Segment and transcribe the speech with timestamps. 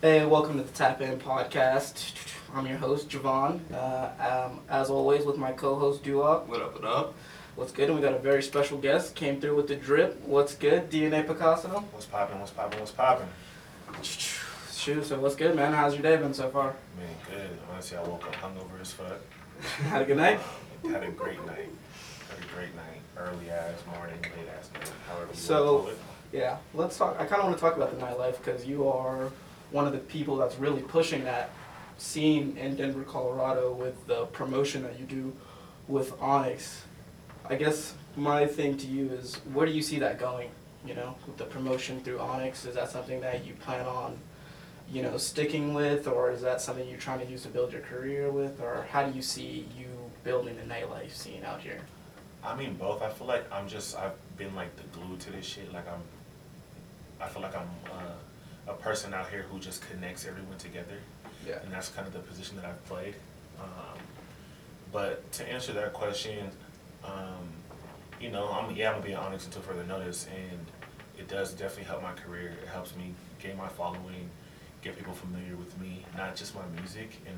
[0.00, 2.12] Hey, welcome to the Tap In podcast.
[2.54, 3.60] I'm your host, Javon.
[3.72, 6.46] Uh, um, as always, with my co-host Duop.
[6.46, 7.14] What up, what up?
[7.56, 7.88] What's good?
[7.90, 9.14] And we got a very special guest.
[9.14, 10.20] Came through with the drip.
[10.24, 10.90] What's good?
[10.90, 11.68] DNA Picasso.
[11.92, 12.38] What's popping?
[12.40, 12.80] What's popping?
[12.80, 13.28] What's popping?
[14.02, 15.04] Shoot.
[15.04, 15.72] So what's good, man?
[15.74, 16.74] How's your day been so far?
[16.98, 17.58] Man, good.
[17.70, 19.18] Honestly, I woke up hungover as fuck.
[19.90, 20.40] Had a good night.
[20.84, 21.68] Um, had a great night.
[22.30, 23.00] Had a great night.
[23.18, 24.90] Early ass morning, late ass night.
[25.06, 25.98] However you So- want to call it.
[26.32, 26.56] Yeah.
[26.72, 27.16] Let's talk.
[27.18, 29.30] I kind of want to talk about the nightlife because you are
[29.70, 31.50] one of the people that's really pushing that
[31.98, 35.32] scene in Denver, Colorado, with the promotion that you do
[35.88, 36.84] with Onyx.
[37.48, 40.50] I guess my thing to you is, where do you see that going?
[40.86, 44.16] You know, with the promotion through Onyx, is that something that you plan on,
[44.90, 47.82] you know, sticking with, or is that something you're trying to use to build your
[47.82, 49.86] career with, or how do you see you
[50.24, 51.80] building the nightlife scene out here?
[52.42, 53.02] I mean both.
[53.02, 55.72] I feel like I'm just I've been like the glue to this shit.
[55.72, 56.00] Like I'm
[57.20, 58.12] I feel like I'm uh,
[58.70, 60.98] a person out here who just connects everyone together.
[61.46, 61.58] Yeah.
[61.64, 63.14] and that's kind of the position that I've played.
[63.58, 63.98] Um,
[64.92, 66.50] but to answer that question,
[67.04, 67.48] um,
[68.20, 70.66] you know, I'm yeah, I'm gonna be honest until further notice, and
[71.18, 72.52] it does definitely help my career.
[72.62, 74.28] It helps me gain my following,
[74.82, 77.36] get people familiar with me, not just my music and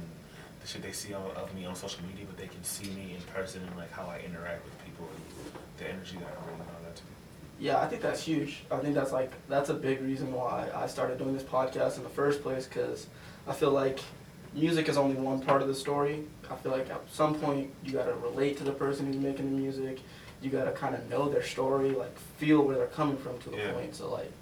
[0.60, 3.14] the shit they see of of me on social media, but they can see me
[3.16, 6.58] in person and like how I interact with people and the energy that I bring
[6.58, 6.81] and all that too.
[7.62, 8.64] Yeah, I think that's huge.
[8.72, 12.02] I think that's like that's a big reason why I started doing this podcast in
[12.02, 13.06] the first place because
[13.46, 14.00] I feel like
[14.52, 16.24] music is only one part of the story.
[16.50, 19.56] I feel like at some point you gotta relate to the person who's making the
[19.56, 20.00] music.
[20.42, 23.56] You gotta kind of know their story, like feel where they're coming from to a
[23.56, 23.72] Yeah.
[23.74, 23.94] point.
[23.94, 24.32] So like,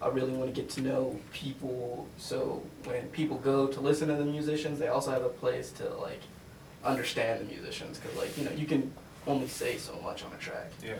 [0.00, 2.06] I really want to get to know people.
[2.16, 5.88] So when people go to listen to the musicians, they also have a place to
[5.96, 6.20] like
[6.84, 8.92] understand the musicians because like you know you can
[9.26, 10.70] only say so much on a track.
[10.80, 10.94] Yeah,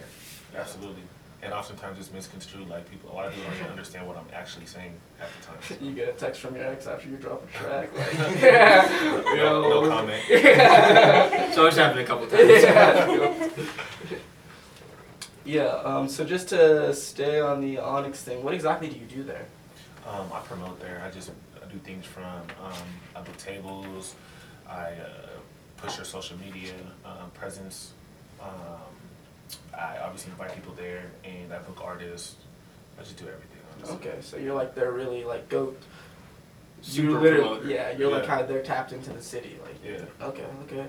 [0.57, 1.03] absolutely.
[1.41, 2.69] And oftentimes it's misconstrued.
[2.69, 5.75] Like people, a lot of people don't even understand what I'm actually saying half the
[5.75, 5.87] time.
[5.89, 9.63] You get a text from your ex after you drop a track, like, yeah, No,
[9.83, 10.23] no comment.
[10.29, 11.53] Yeah.
[11.53, 12.49] So it's happened a couple times.
[12.51, 13.49] yeah.
[15.45, 15.67] yeah.
[15.85, 16.09] Um.
[16.09, 19.47] So just to stay on the Onyx thing, what exactly do you do there?
[20.09, 21.03] Um, I promote there.
[21.07, 21.31] I just
[21.63, 22.73] I do things from um,
[23.15, 24.15] I book tables.
[24.69, 25.29] I uh,
[25.77, 26.73] push your social media
[27.05, 27.93] um, presence.
[28.41, 28.49] Um,
[29.77, 32.37] I obviously invite people there, and I book artists.
[32.99, 33.59] I just do everything.
[33.77, 33.97] Honestly.
[33.97, 35.75] Okay, so you're like they're really like go.
[36.81, 37.69] Super you're literally, promoter.
[37.71, 38.37] yeah, you're like Yeah.
[38.37, 39.75] how they're tapped into the city, like.
[39.85, 40.05] Yeah.
[40.27, 40.45] Okay.
[40.65, 40.87] Okay.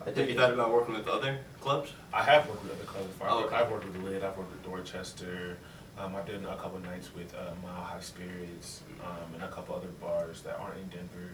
[0.00, 0.36] I Have dig you it.
[0.38, 1.92] thought about working with other clubs?
[2.12, 3.28] I have worked with other clubs before.
[3.28, 3.56] Oh, I've, okay.
[3.56, 4.22] I've worked with Lid.
[4.24, 5.56] I've worked with Dorchester.
[5.98, 9.74] Um, I've done a couple nights with uh, Mile High Spirits um, and a couple
[9.74, 11.30] other bars that aren't in Denver.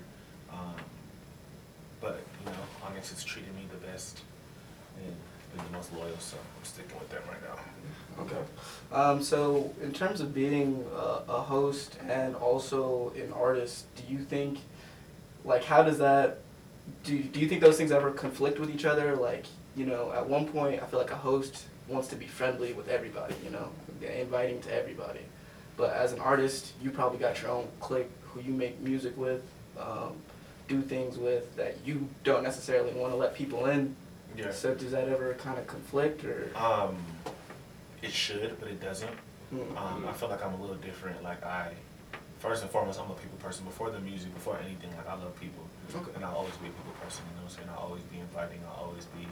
[0.50, 0.74] Um,
[2.00, 2.56] but you know,
[2.86, 4.22] Onyx has treated me the best
[5.04, 5.14] and
[5.54, 8.22] been the most loyal, so I'm sticking with them right now.
[8.22, 8.42] Okay.
[8.92, 14.20] Um, so, in terms of being a, a host and also an artist, do you
[14.20, 14.58] think,
[15.44, 16.38] like, how does that,
[17.02, 19.16] do, do you think those things ever conflict with each other?
[19.16, 22.72] Like, you know, at one point, I feel like a host wants to be friendly
[22.72, 23.68] with everybody, you know,
[24.00, 25.20] inviting to everybody.
[25.76, 29.42] But as an artist, you probably got your own clique who you make music with,
[29.78, 30.12] um,
[30.68, 33.94] do things with that you don't necessarily want to let people in.
[34.36, 34.50] Yeah.
[34.52, 36.50] So, does that ever kind of conflict or?
[36.56, 36.96] Um,
[38.02, 39.10] it should, but it doesn't.
[39.50, 39.76] Hmm.
[39.76, 41.22] Um, I feel like I'm a little different.
[41.22, 41.72] Like I,
[42.38, 43.64] first and foremost, I'm a people person.
[43.64, 45.62] Before the music, before anything, like I love people,
[45.94, 46.10] Okay.
[46.16, 47.24] and I'll always be a people person.
[47.30, 47.68] You know what I'm saying?
[47.72, 48.60] I'll always be inviting.
[48.68, 49.26] I'll always be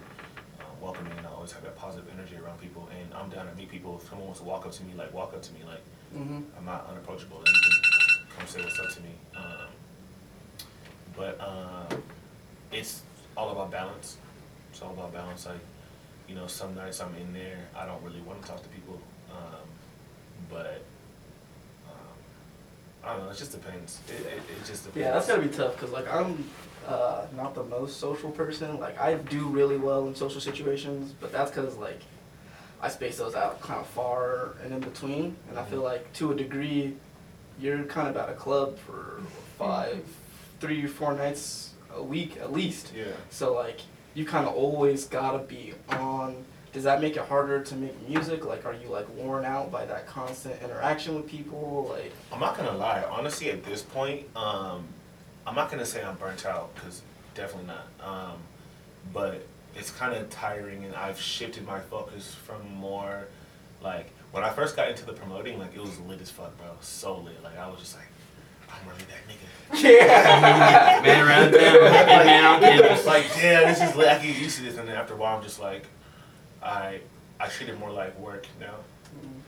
[0.61, 2.89] uh, welcoming, and I always have that positive energy around people.
[2.99, 3.99] And I'm down to meet people.
[4.01, 5.81] If someone wants to walk up to me, like walk up to me, like
[6.15, 6.41] Mm-hmm.
[6.59, 7.39] I'm not unapproachable.
[7.39, 9.15] And you can come say what's up to me.
[9.35, 9.69] Um,
[11.17, 12.03] but um,
[12.71, 13.01] it's
[13.35, 14.19] all about balance.
[14.72, 15.47] It's all about balance.
[15.47, 15.60] Like,
[16.28, 18.99] you know, some nights I'm in there, I don't really want to talk to people.
[19.31, 19.69] Um,
[20.50, 20.83] but
[21.88, 23.31] um, I don't know.
[23.31, 24.00] It just depends.
[24.09, 24.97] It, it, it just depends.
[24.97, 26.49] Yeah, that's gotta be tough because like I'm
[26.88, 28.81] uh, not the most social person.
[28.81, 32.00] Like I do really well in social situations, but that's because like
[32.81, 36.32] I space those out kind of far and in between, and I feel like to
[36.32, 36.94] a degree,
[37.61, 39.20] you're kind of at a club for
[39.58, 40.02] five,
[40.61, 42.93] three or four nights a week at least.
[42.97, 43.05] Yeah.
[43.31, 43.81] So like
[44.14, 46.44] you kind of always gotta be on.
[46.73, 48.47] Does that make it harder to make music?
[48.47, 51.88] Like, are you like worn out by that constant interaction with people?
[51.91, 53.05] Like, I'm not gonna lie.
[53.11, 54.85] Honestly, at this point, um,
[55.47, 57.03] I'm not gonna say I'm burnt out because
[57.35, 57.87] definitely not.
[58.06, 58.38] Um,
[59.12, 63.26] but it's kind of tiring, and I've shifted my focus from more
[63.82, 65.59] like when I first got into the promoting.
[65.59, 66.69] Like it was lit as fuck, bro.
[66.81, 67.43] So lit.
[67.43, 68.06] Like I was just like,
[68.73, 69.83] I'm really that nigga.
[69.83, 71.01] yeah.
[71.03, 73.07] Man around town, man on campus.
[73.07, 74.09] like damn, this is lit.
[74.09, 75.87] I get used to this, and then after a while, I'm just like,
[76.63, 77.01] I
[77.41, 78.75] I treat it more like work now.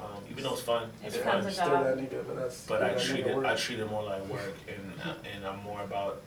[0.01, 1.53] Um, even though it's fun, It it's Yeah, becomes fun.
[1.53, 1.85] a just job.
[1.85, 2.67] that into it, but that's.
[2.67, 3.47] But I that treat it, work.
[3.47, 6.21] I treat it more like work, and uh, and I'm more about,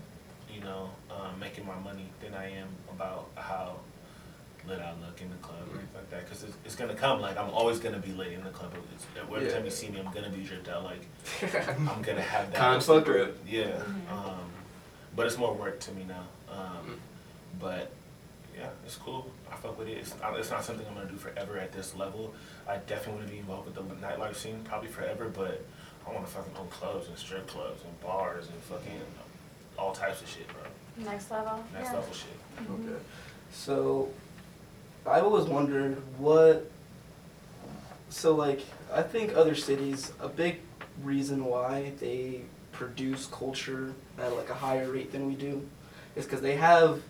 [0.52, 3.78] you know, um, making my money than I am about how
[4.68, 6.24] lit I look in the club or anything like that.
[6.26, 7.22] Because it's, it's gonna come.
[7.22, 8.72] Like I'm always gonna be lit in the club.
[8.94, 9.54] It's, every Yeah.
[9.54, 10.84] time you see me, I'm gonna be dripped out.
[10.84, 11.02] Like
[11.68, 12.58] I'm gonna have that.
[12.60, 13.40] Constant drip.
[13.48, 13.64] Yeah.
[14.10, 14.12] Mhm.
[14.12, 14.40] Um,
[15.16, 16.24] but it's more work to me now.
[16.52, 16.98] Um, Mm.
[17.60, 17.92] but
[18.58, 19.30] yeah, it's cool.
[19.52, 19.98] I fuck with it.
[19.98, 22.34] It's not, it's not something I'm gonna do forever at this level.
[22.68, 25.64] I definitely want to be involved with the nightlife scene probably forever, but
[26.08, 29.02] I want to fucking own clubs and strip clubs and bars and fucking
[29.78, 30.62] all types of shit, bro.
[31.12, 31.64] Next level.
[31.74, 31.94] Next yeah.
[31.94, 32.66] level shit.
[32.68, 32.86] Mhm.
[32.90, 33.04] Okay.
[33.52, 34.10] So,
[35.08, 36.70] I've always wondered what.
[38.10, 38.62] So, like,
[38.94, 40.60] I think other cities, a big
[41.04, 45.68] reason why they produce culture at like a higher rate than we do
[46.16, 47.02] is because they have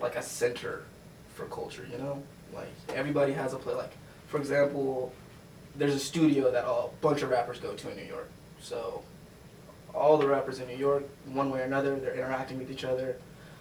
[0.00, 0.84] like a center
[1.34, 2.22] for culture, you know?
[2.54, 3.74] Like, everybody has a play.
[3.74, 3.92] Like,
[4.26, 5.12] for example,
[5.76, 8.28] there's a studio that a bunch of rappers go to in New York.
[8.60, 9.02] So,
[9.94, 13.16] all the rappers in New York, one way or another, they're interacting with each other.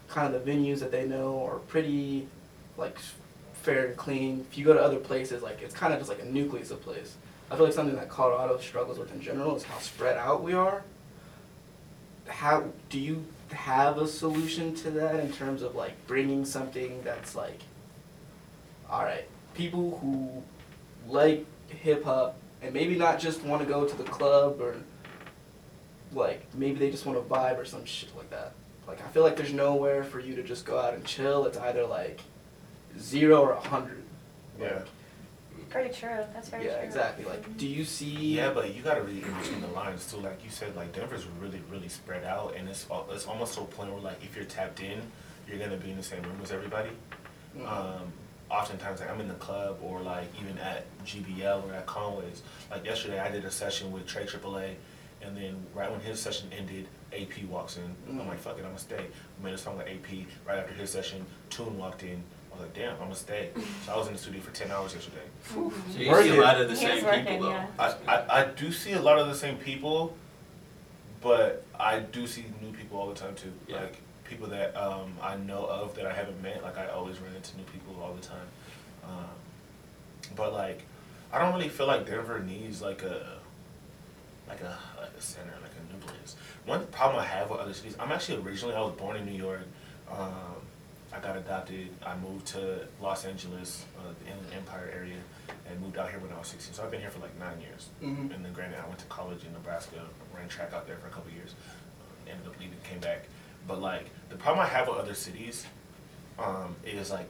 [0.07, 2.27] Kind of the venues that they know are pretty,
[2.77, 2.97] like,
[3.67, 4.45] fair and clean.
[4.49, 6.81] If you go to other places, like, it's kind of just like a nucleus of
[6.81, 7.17] place.
[7.51, 10.53] I feel like something that Colorado struggles with in general is how spread out we
[10.53, 10.83] are.
[12.27, 17.35] How do you have a solution to that in terms of like bringing something that's
[17.35, 17.59] like,
[18.89, 20.43] all right, people who
[21.11, 24.75] like hip hop and maybe not just want to go to the club or
[26.13, 28.53] like maybe they just want to vibe or some shit like that.
[28.87, 31.45] Like I feel like there's nowhere for you to just go out and chill.
[31.45, 32.21] It's either like
[32.99, 34.03] zero or a hundred.
[34.59, 34.79] Yeah.
[35.69, 36.23] Pretty true.
[36.33, 36.85] That's very Yeah, true.
[36.85, 37.25] exactly.
[37.25, 38.05] Like, do you see?
[38.37, 40.17] Yeah, but you gotta read in between the lines too.
[40.17, 43.61] Like you said, like Denver's really, really spread out, and it's al- it's almost to
[43.61, 45.01] a point where like if you're tapped in,
[45.47, 46.89] you're gonna be in the same room as everybody.
[47.57, 47.67] Mm.
[47.67, 48.13] Um,
[48.49, 52.43] oftentimes, like I'm in the club or like even at GBL or at Conway's.
[52.71, 54.75] Like yesterday, I did a session with Trey AAA,
[55.21, 57.83] and then right when his session ended, AP walks in.
[58.09, 58.27] I'm Mm.
[58.29, 59.05] like, fuck it, I'm gonna stay.
[59.39, 60.27] We made a song with AP.
[60.47, 62.23] Right after his session, Tune walked in.
[62.57, 63.49] I was like, damn, I'm gonna stay.
[63.85, 65.17] So I was in the studio for ten hours yesterday.
[65.53, 67.51] So you Work see a lot of the He same is working, people though.
[67.51, 67.67] yeah.
[67.77, 70.15] I, I, I do see a lot of the same people,
[71.21, 73.51] but I do see new people all the time too.
[73.67, 73.81] Yeah.
[73.81, 76.63] Like people that um, I know of that I haven't met.
[76.63, 78.47] Like I always run into new people all the time.
[79.03, 79.25] Um,
[80.35, 80.83] but like,
[81.31, 83.37] I don't really feel like Denver needs like a
[84.49, 86.35] like a like a center, like a nucleus.
[86.65, 89.37] One problem I have with other cities, I'm actually originally I was born in New
[89.37, 89.61] York.
[90.11, 90.56] Um,
[91.13, 91.87] I got adopted.
[92.05, 95.15] I moved to Los Angeles, uh, the Inland Empire area,
[95.69, 96.73] and moved out here when I was 16.
[96.73, 97.89] So I've been here for like nine years.
[98.01, 98.33] Mhm.
[98.35, 100.01] And then granted, I went to college in Nebraska,
[100.35, 101.53] ran track out there for a couple years,
[102.01, 103.23] uh, ended up leaving, came back.
[103.67, 105.65] But like the problem I have with other cities
[106.39, 107.27] um, is like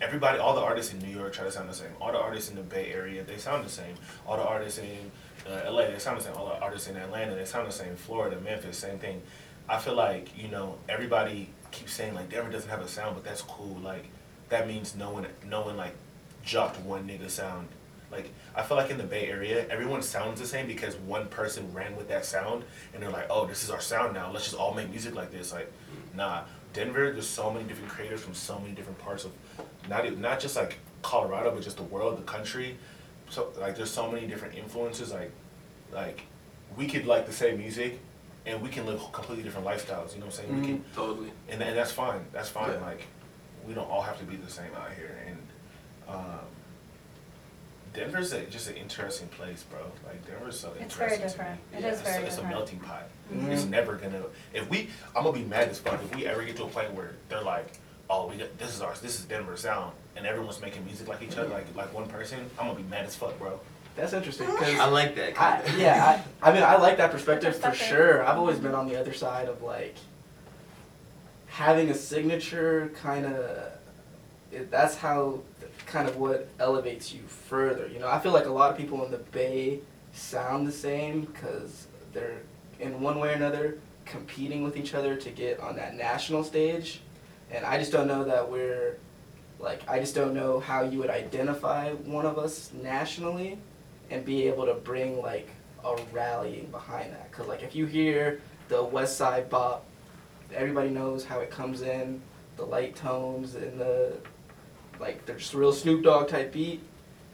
[0.00, 1.90] everybody, all the artists in New York try to sound the same.
[2.00, 3.94] All the artists in the Bay Area, they sound the same.
[4.26, 5.10] All the artists in
[5.46, 6.34] uh, LA, they sound the same.
[6.34, 7.94] All the artists in Atlanta, they sound the same.
[7.96, 9.22] Florida, Memphis, same thing.
[9.68, 13.24] I feel like you know everybody keeps saying like Denver doesn't have a sound, but
[13.24, 13.76] that's cool.
[13.82, 14.06] Like
[14.48, 15.94] that means no one, no one like
[16.44, 17.68] jocked one nigga sound.
[18.10, 21.72] Like I feel like in the Bay Area, everyone sounds the same because one person
[21.74, 24.30] ran with that sound, and they're like, "Oh, this is our sound now.
[24.30, 25.70] Let's just all make music like this." Like,
[26.14, 26.42] nah.
[26.72, 29.30] Denver, there's so many different creators from so many different parts of,
[29.88, 32.76] not not just like Colorado, but just the world, the country.
[33.30, 35.12] So like, there's so many different influences.
[35.12, 35.30] Like,
[35.92, 36.22] like
[36.76, 38.00] we could like the same music,
[38.46, 40.12] and we can live completely different lifestyles.
[40.14, 40.60] You know what I'm saying?
[40.60, 41.32] We can Totally.
[41.48, 42.24] and, and that's fine.
[42.32, 42.72] That's fine.
[42.72, 42.80] Yeah.
[42.80, 43.02] Like,
[43.66, 45.16] we don't all have to be the same out here.
[45.26, 45.38] And
[46.08, 46.40] um,
[47.94, 49.80] Denver's a, just an interesting place, bro.
[50.06, 51.38] Like Denver's so It's very interesting.
[51.40, 51.50] to me.
[51.52, 51.60] different.
[51.72, 52.60] It yeah, is it's, very it's different.
[52.60, 53.08] It's a melting pot.
[53.32, 53.48] Mhm.
[53.50, 54.24] It's never gonna.
[54.52, 56.92] If we, I'm gonna be mad as fuck if we ever get to a point
[56.92, 57.72] where they're like,
[58.10, 59.00] oh, we got this is ours.
[59.00, 62.40] This is Denver sound, and everyone's making music like each other, like like one person.
[62.58, 63.58] I'm gonna be mad as fuck, bro.
[63.96, 65.78] That's interesting because I like that I, of.
[65.78, 68.24] yeah, I, I mean, I like that perspective for sure.
[68.24, 69.94] I've always been on the other side of like
[71.46, 73.72] having a signature kind of.
[74.70, 75.40] That's how
[75.86, 77.88] kind of what elevates you further.
[77.88, 79.80] You know, I feel like a lot of people in the Bay
[80.12, 82.42] sound the same because they're
[82.80, 87.00] in one way or another competing with each other to get on that national stage,
[87.50, 88.98] and I just don't know that we're
[89.60, 93.58] like I just don't know how you would identify one of us nationally
[94.10, 95.48] and be able to bring like
[95.84, 97.30] a rallying behind that.
[97.32, 99.84] Cause like if you hear the West Side bop,
[100.54, 102.20] everybody knows how it comes in,
[102.56, 104.16] the light tones and the
[105.00, 106.80] like they're just real Snoop Dogg type beat.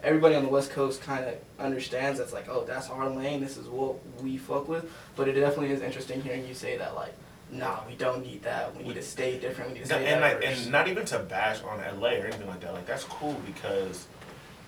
[0.02, 3.42] Everybody on the West Coast kind of understands that's like, oh, that's our lane.
[3.42, 4.90] This is what we fuck with.
[5.14, 7.14] But it definitely is interesting hearing you say that like,
[7.52, 8.74] nah, we don't need that.
[8.76, 9.72] We need to stay different.
[9.72, 12.46] We need to stay and, like, and not even to bash on LA or anything
[12.46, 12.72] like that.
[12.72, 14.06] Like that's cool because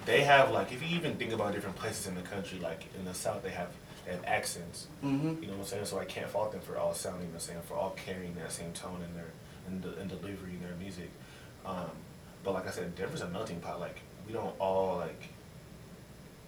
[0.06, 3.04] they have like if you even think about different places in the country, like in
[3.04, 3.68] the South, they have
[4.04, 4.88] they have accents.
[5.04, 5.42] Mm-hmm.
[5.42, 5.84] You know what I'm saying?
[5.86, 8.72] So I can't fault them for all sounding the same, for all carrying that same
[8.72, 9.30] tone in their
[9.68, 11.10] in, the, in delivering their music.
[11.64, 11.90] Um,
[12.42, 13.78] but like I said, Denver's a melting pot.
[13.80, 15.28] Like we don't all like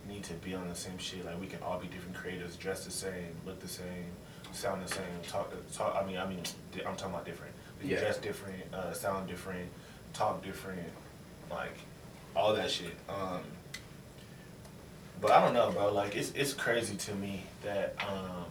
[0.08, 1.24] need to be on the same shit.
[1.24, 4.10] Like we can all be different creators, dress the same, look the same,
[4.52, 5.52] sound the same, talk.
[5.72, 6.40] talk I mean, I mean,
[6.86, 7.52] I'm talking about different.
[7.78, 8.00] We can Yeah.
[8.00, 9.70] dress different, uh, sound different,
[10.12, 10.88] talk different,
[11.50, 11.76] like
[12.36, 12.94] all that shit.
[13.08, 13.40] Um,
[15.20, 15.92] but I don't know, bro.
[15.92, 18.44] Like it's it's crazy to me that um,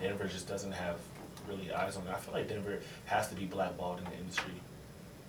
[0.00, 0.96] Denver just doesn't have
[1.48, 2.10] really eyes on it.
[2.10, 4.54] I feel like Denver has to be blackballed in the industry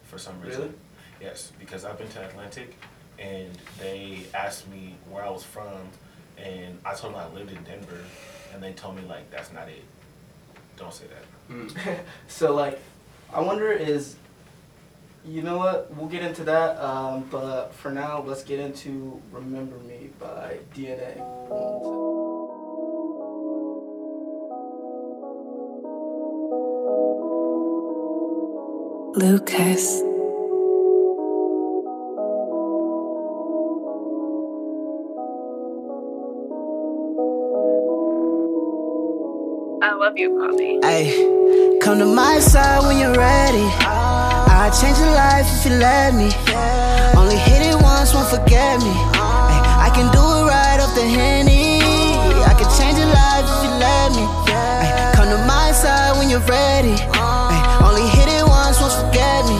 [0.03, 0.61] for some reason.
[0.61, 0.73] Really?
[1.21, 2.75] Yes, because I've been to Atlantic
[3.19, 5.89] and they asked me where I was from
[6.37, 7.99] and I told them I lived in Denver
[8.53, 9.83] and they told me like that's not it.
[10.77, 12.03] Don't say that.
[12.27, 12.79] so like,
[13.31, 14.15] I wonder is,
[15.25, 15.93] you know what?
[15.95, 16.77] We'll get into that.
[16.83, 21.17] Um, but for now, let's get into "Remember Me" by DNA.
[29.15, 30.01] Lucas.
[39.81, 40.79] I love you, Poppy.
[40.83, 43.92] Ay, come to my side when you're ready.
[44.81, 46.29] Change your life if you let me.
[47.15, 48.93] Only hit it once, won't forget me.
[49.13, 51.79] I can do it right off the henny.
[52.41, 54.25] I can change your life if you let me.
[55.15, 56.97] Come to my side when you're ready.
[57.85, 59.57] Only hit it once, won't forget me.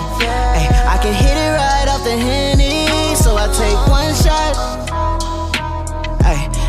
[0.90, 3.16] I can hit it right off the henny.
[3.16, 4.74] So I take one shot.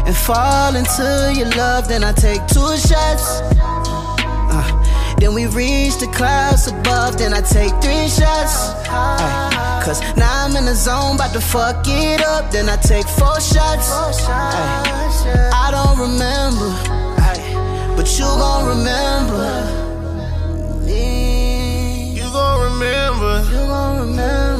[0.06, 3.40] And fall into your love, then I take two shots.
[5.18, 8.54] Then we reach the clouds above, then I take three shots.
[8.88, 13.06] Ay, Cause now I'm in the zone, about to fuck it up, then I take
[13.06, 13.88] four shots.
[13.92, 16.70] Ay, I don't remember,
[17.28, 19.80] ay, but you gon' remember.
[22.14, 23.44] You gon' remember.
[23.50, 24.53] You gon' remember.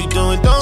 [0.00, 0.40] You doing?
[0.40, 0.59] Don't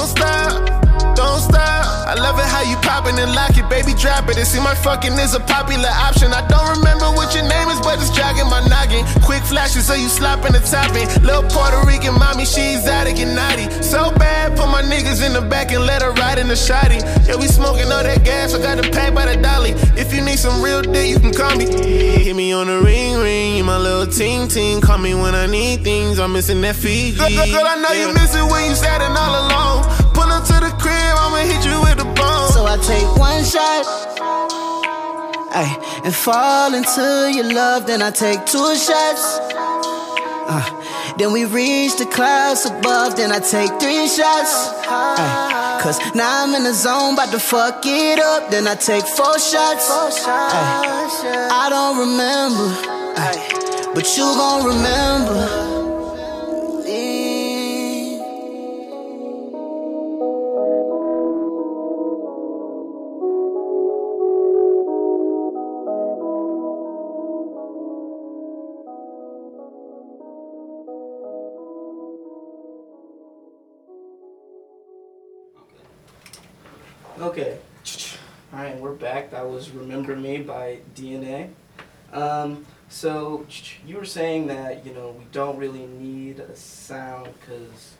[2.69, 3.93] you poppin' and lock it, baby.
[3.97, 4.37] Drop it.
[4.37, 6.31] It seem like fucking is a popular option.
[6.31, 9.03] I don't remember what your name is, but it's jogging my noggin.
[9.25, 11.09] Quick flashes, so you slopping the topping.
[11.25, 13.65] Little Puerto Rican mommy, she exotic and naughty.
[13.81, 17.01] So bad, put my niggas in the back and let her ride in the shotty.
[17.27, 19.71] Yeah, we smoking all that gas, I got the pack by the dolly.
[19.97, 21.65] If you need some real dick, you can call me.
[21.65, 24.81] Hit me on the ring ring, you my little ting ting.
[24.81, 27.17] Call me when I need things, I'm missing that Fiji.
[27.17, 29.98] Girl, girl, I know you miss it when you standing all alone.
[30.19, 32.09] Pull up to the crib, I'ma hit you with a.
[32.51, 33.85] So I take one shot,
[35.55, 37.87] ay, and fall into your love.
[37.87, 39.39] Then I take two shots.
[40.51, 43.15] Uh, then we reach the clouds above.
[43.15, 44.53] Then I take three shots.
[44.91, 48.51] Ay, Cause now I'm in the zone, about to fuck it up.
[48.51, 49.87] Then I take four shots.
[49.89, 52.67] Ay, I don't remember,
[53.15, 55.68] ay, but you gon' remember.
[77.29, 77.59] Okay.
[78.51, 79.29] All right, we're back.
[79.29, 81.51] That was "Remember Me" by DNA.
[82.11, 83.45] Um, so
[83.85, 87.93] you were saying that you know we don't really need a sound because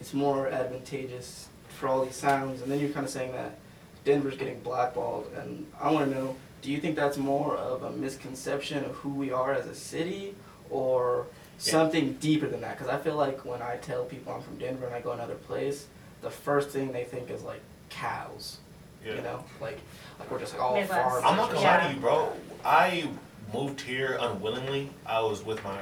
[0.00, 3.58] it's more advantageous for all these sounds, and then you're kind of saying that
[4.06, 7.90] Denver's getting blackballed, and I want to know: Do you think that's more of a
[7.90, 10.34] misconception of who we are as a city,
[10.70, 11.26] or
[11.58, 12.78] something deeper than that?
[12.78, 15.34] Because I feel like when I tell people I'm from Denver and I go another
[15.34, 15.86] place,
[16.22, 17.60] the first thing they think is like
[17.90, 18.56] cows.
[19.04, 19.14] Yeah.
[19.16, 19.78] You know, like
[20.18, 21.00] like we're just like all Midwest.
[21.00, 21.22] farmers.
[21.24, 22.32] I'm not gonna lie to you, bro.
[22.64, 23.08] I
[23.52, 24.90] moved here unwillingly.
[25.06, 25.78] I was with my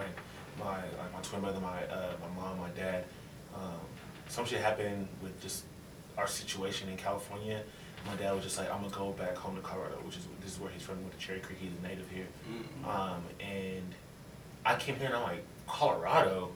[0.59, 3.05] my like my twin brother, my uh, my mom, my dad.
[3.55, 3.81] Um,
[4.29, 5.65] some shit happened with just
[6.17, 7.63] our situation in California.
[8.07, 10.53] My dad was just like, I'm gonna go back home to Colorado, which is this
[10.53, 11.59] is where he's from, with the Cherry Creek.
[11.61, 12.27] He's a native here.
[12.89, 13.95] Um, and
[14.65, 16.51] I came here and I'm like, Colorado.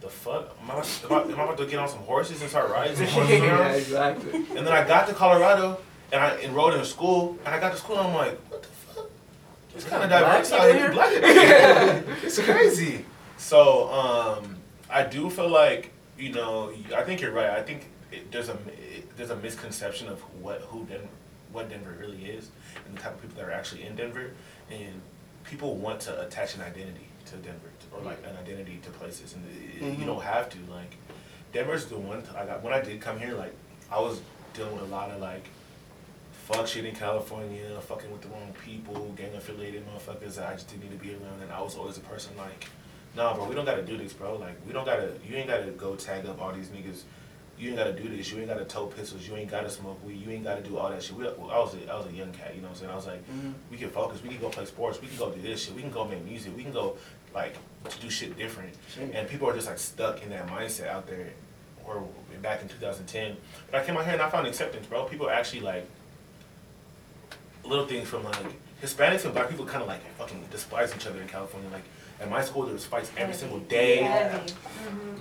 [0.00, 0.54] The fuck?
[0.62, 2.70] Am I, about, am, I, am I about to get on some horses and start
[2.70, 4.34] riding some horses yeah, exactly.
[4.34, 5.78] And then I got to Colorado
[6.12, 8.68] and I enrolled in school and I got to school and I'm like, what the
[8.68, 9.10] fuck?
[9.74, 10.90] It's kind of diverse out here?
[10.92, 11.12] Black
[12.22, 13.04] it's crazy.
[13.36, 14.56] So um,
[14.90, 16.72] I do feel like you know.
[16.96, 17.50] I think you're right.
[17.50, 21.08] I think it, there's a it, there's a misconception of what who Den-
[21.52, 22.48] what Denver really is
[22.86, 24.30] and the type of people that are actually in Denver,
[24.70, 25.00] and
[25.44, 29.44] people want to attach an identity to Denver or like an identity to places, and
[29.46, 29.98] it, Mhm.
[29.98, 30.58] you don't have to.
[30.70, 30.96] Like
[31.52, 32.22] Denver's the one.
[32.34, 33.34] I got when I did come here.
[33.34, 33.54] Like
[33.92, 34.20] I was
[34.54, 35.44] dealing with a lot of like
[36.46, 40.68] fuck shit in California, fucking with the wrong people, gang affiliated motherfuckers that I just
[40.68, 41.42] didn't need to be around.
[41.42, 42.66] And I was always a person like,
[43.16, 44.36] nah, bro, we don't gotta do this, bro.
[44.36, 47.02] Like, we don't gotta, you ain't gotta go tag up all these niggas.
[47.58, 48.30] You ain't gotta do this.
[48.30, 49.26] You ain't gotta tow pistols.
[49.26, 50.22] You ain't gotta smoke weed.
[50.24, 51.16] You ain't gotta do all that shit.
[51.16, 52.92] We, well, I was a, I was a young cat, you know what I'm saying?
[52.92, 53.54] I was like, Mhm.
[53.70, 54.22] we can focus.
[54.22, 55.00] We can go play sports.
[55.00, 55.74] We can go do this shit.
[55.74, 56.54] We can go make music.
[56.56, 56.96] We can go
[57.34, 57.56] like
[58.00, 58.74] do shit different.
[59.14, 61.30] And people are just like stuck in that mindset out there,
[61.86, 62.06] or
[62.42, 63.36] back in 2010.
[63.70, 65.04] But I came out here and I found acceptance, bro.
[65.04, 65.88] People actually like
[67.66, 68.36] little things from like
[68.82, 71.68] Hispanics and black people kind of like fucking despise each other in California.
[71.70, 71.84] Like
[72.20, 73.96] at my school, there was fights every single day.
[74.02, 74.52] Heavy.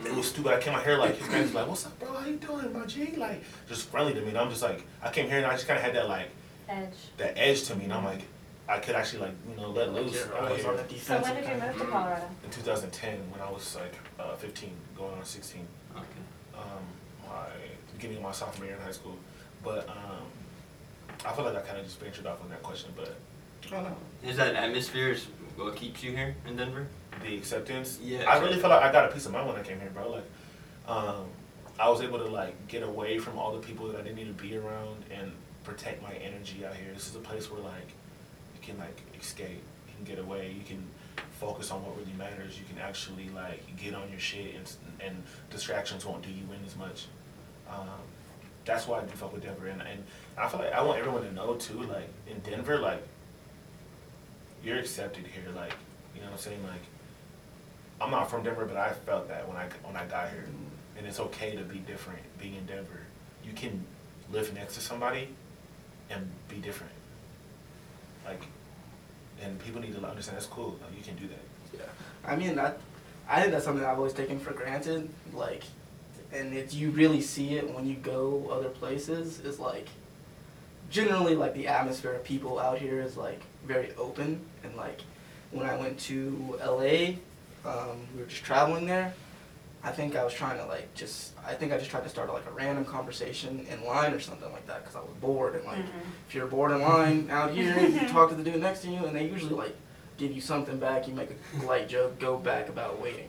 [0.05, 0.53] It was stupid.
[0.53, 2.13] I came out here like Hispanics like, "What's up, bro?
[2.13, 4.29] How you doing, my G?" Like just friendly to me.
[4.29, 6.29] And I'm just like, I came here and I just kind of had that like
[6.69, 6.93] Edge.
[7.17, 8.21] that edge to me, and I'm like,
[8.67, 11.35] I could actually like you know let loose you're out always on the So when
[11.35, 12.25] did you move to Colorado?
[12.43, 16.03] In 2010, when I was like uh, 15, going on 16, Okay.
[16.55, 16.61] um,
[17.27, 17.47] my
[17.93, 19.15] beginning of my sophomore year in high school.
[19.63, 20.25] But um,
[21.25, 23.15] I feel like I kind of just ventured off on that question, but
[23.67, 23.97] I don't know.
[24.23, 26.87] Is that atmosphere is what keeps you here in Denver?
[27.23, 27.99] the acceptance.
[28.03, 28.61] Yeah, I really sure.
[28.61, 30.11] feel like I got a piece of mind when I came here, bro.
[30.11, 30.25] Like,
[30.87, 31.25] um,
[31.79, 34.37] I was able to like get away from all the people that I didn't need
[34.37, 35.31] to be around and
[35.63, 36.93] protect my energy out here.
[36.93, 37.89] This is a place where like
[38.53, 40.85] you can like escape, you can get away, you can
[41.39, 42.57] focus on what really matters.
[42.57, 46.65] You can actually like get on your shit and and distractions won't do you in
[46.65, 47.07] as much.
[47.69, 47.89] Um,
[48.65, 50.03] that's why I do fuck with Denver, and, and
[50.37, 51.83] I feel like I want everyone to know too.
[51.83, 53.01] Like in Denver, like
[54.63, 55.51] you're accepted here.
[55.55, 55.73] Like
[56.13, 56.63] you know what I'm saying.
[56.63, 56.81] Like
[58.01, 60.97] I'm not from Denver, but I felt that when I when I got here, mm-hmm.
[60.97, 62.19] and it's okay to be different.
[62.39, 63.01] Being in Denver,
[63.43, 63.85] you can
[64.31, 65.29] live next to somebody
[66.09, 66.93] and be different.
[68.25, 68.41] Like,
[69.41, 70.77] and people need to understand that's cool.
[70.81, 71.77] Like, you can do that.
[71.77, 72.79] Yeah, I mean that.
[73.29, 75.09] I think that's something I've always taken for granted.
[75.33, 75.63] Like,
[76.33, 79.39] and it's you really see it when you go other places.
[79.39, 79.87] Is like,
[80.89, 85.01] generally like the atmosphere of people out here is like very open and like
[85.51, 87.15] when I went to LA,
[87.65, 89.13] um, we were just traveling there.
[89.83, 92.33] I think I was trying to like just I think I just tried to start
[92.33, 95.63] like a random conversation in line or something like that because I was bored and
[95.63, 95.85] like
[96.27, 99.05] if you're bored in line out here you talk to the dude next to you
[99.05, 99.75] and they usually like
[100.17, 101.29] give you something back you make
[101.61, 103.27] a light joke go back about waiting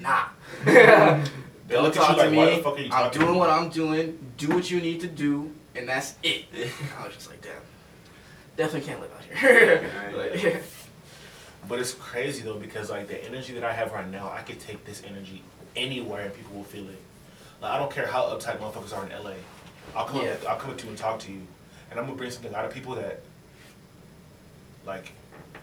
[0.00, 0.28] nah
[1.68, 2.90] They don't look at talk you to like, why me the fuck are you I'm
[2.90, 3.50] talking doing to what?
[3.50, 6.46] I'm doing do what you need to do and that's it
[6.98, 7.52] I was just like damn
[8.56, 10.58] definitely can't live out here Like, yeah.
[11.68, 14.58] But it's crazy though because like the energy that I have right now, I could
[14.58, 15.42] take this energy
[15.76, 16.98] anywhere and people will feel it.
[17.60, 19.32] Like I don't care how uptight motherfuckers are in LA.
[19.94, 20.30] I'll come Yeah.
[20.32, 21.42] up, I'll come up to you and talk to you,
[21.90, 23.20] and I'm gonna bring something out of people that
[24.86, 25.12] like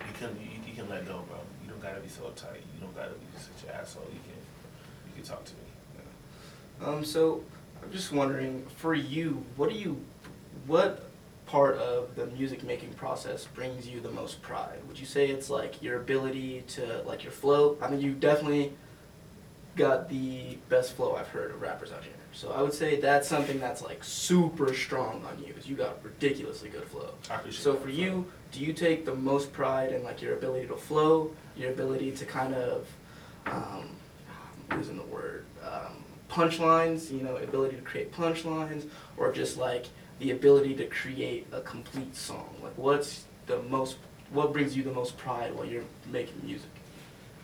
[0.08, 1.38] you can you, you can let go, bro.
[1.64, 2.62] You don't gotta be so uptight.
[2.76, 4.04] You don't gotta be such an asshole.
[4.14, 4.38] You can
[5.08, 5.60] you can talk to me.
[6.86, 7.44] Um, so
[7.82, 10.00] I'm just wondering, for you, what do you,
[10.68, 11.10] what
[11.48, 14.80] part of the music making process brings you the most pride?
[14.88, 17.78] Would you say it's like your ability to, like your flow?
[17.82, 18.74] I mean, you definitely
[19.76, 22.14] got the best flow I've heard of rappers out here.
[22.34, 25.54] So I would say that's something that's like super strong on you.
[25.58, 27.12] Is you got ridiculously good flow.
[27.32, 30.68] I appreciate So for you, do you take the most pride in like your ability
[30.68, 32.88] to flow, your ability to kind of,
[33.48, 33.90] um,
[34.70, 36.05] I'm losing the word, um,
[36.40, 39.86] punchlines, you know, ability to create punchlines, or just like
[40.20, 42.54] the ability to create a complete song?
[42.62, 43.96] Like what's the most,
[44.32, 46.70] what brings you the most pride while you're making music?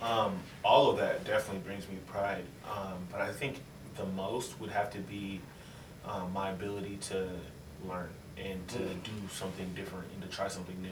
[0.01, 3.59] Um, all of that definitely brings me pride, um, but I think
[3.97, 5.39] the most would have to be
[6.05, 7.29] um, my ability to
[7.87, 9.03] learn and to Mm.
[9.03, 10.89] do something different and to try something new.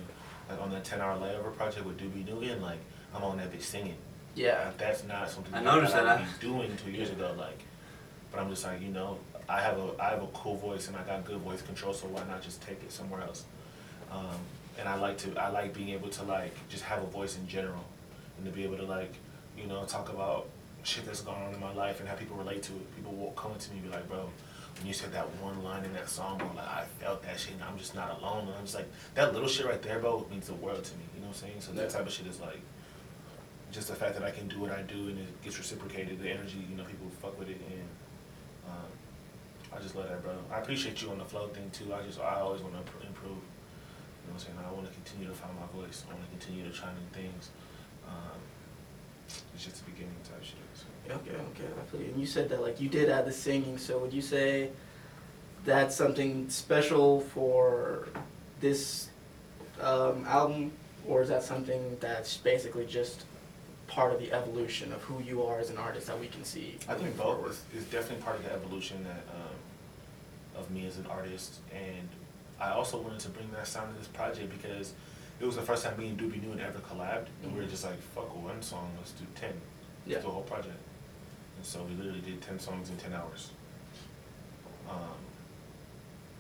[0.50, 2.80] Like on that 10 hour layover project with Doobie Dugan, like
[3.16, 3.96] I'm on that bitch singing.
[4.36, 4.66] Yeah.
[4.66, 6.20] Like, that's not something I that noticed I that.
[6.20, 7.34] would be doing two years ago.
[7.38, 7.58] Like,
[8.32, 10.96] but I'm just like, you know, I have a I have a cool voice and
[10.98, 13.46] I got good voice control, so why not just take it somewhere else?
[14.12, 14.38] Um,
[14.78, 17.48] and I like to I like being able to like just have a voice in
[17.48, 17.84] general,
[18.38, 19.14] and to be able to like
[19.58, 20.48] you know talk about
[20.84, 22.96] shit that's going on in my life and have people relate to it.
[22.96, 24.30] People will come to me and be like, bro.
[24.78, 27.56] When you said that one line in that song, bro, like I felt that shit,
[27.56, 28.48] and I'm just not alone.
[28.48, 31.04] And I'm just like, that little shit right there, bro, means the world to me.
[31.16, 31.60] You know what I'm saying?
[31.60, 32.62] So that type of shit is like,
[33.72, 36.30] just the fact that I can do what I do and it gets reciprocated, the
[36.30, 37.79] energy, you know, people fuck with it, and
[39.76, 40.34] I just love that, bro.
[40.52, 41.94] I appreciate you on the flow thing too.
[41.94, 43.32] I just, I always want to improve.
[43.32, 44.58] You know what I'm saying?
[44.68, 46.04] I want to continue to find my voice.
[46.10, 47.50] I want to continue to try new things.
[48.08, 48.40] Um,
[49.54, 50.58] it's just the beginning type shit.
[50.74, 50.86] So.
[51.14, 52.08] Okay, okay, I feel you.
[52.08, 54.70] And you said that like you did add the singing, so would you say
[55.66, 58.08] that's something special for
[58.60, 59.10] this
[59.82, 60.72] um, album,
[61.08, 63.26] or is that something that's basically just
[63.88, 66.78] part of the evolution of who you are as an artist that we can see?
[66.88, 69.49] I think both is, is definitely part of the evolution that um,
[70.60, 72.08] of me as an artist, and
[72.60, 74.94] I also wanted to bring that sound to this project because
[75.40, 77.66] it was the first time me and Doobie New had ever collabed, and we were
[77.66, 77.70] Mhm.
[77.70, 79.60] just like, "Fuck one song, let's do ten,
[80.06, 80.16] Yeah.
[80.16, 80.78] let's do a whole project."
[81.58, 83.52] And so we literally did ten songs in ten hours.
[84.90, 85.16] Um,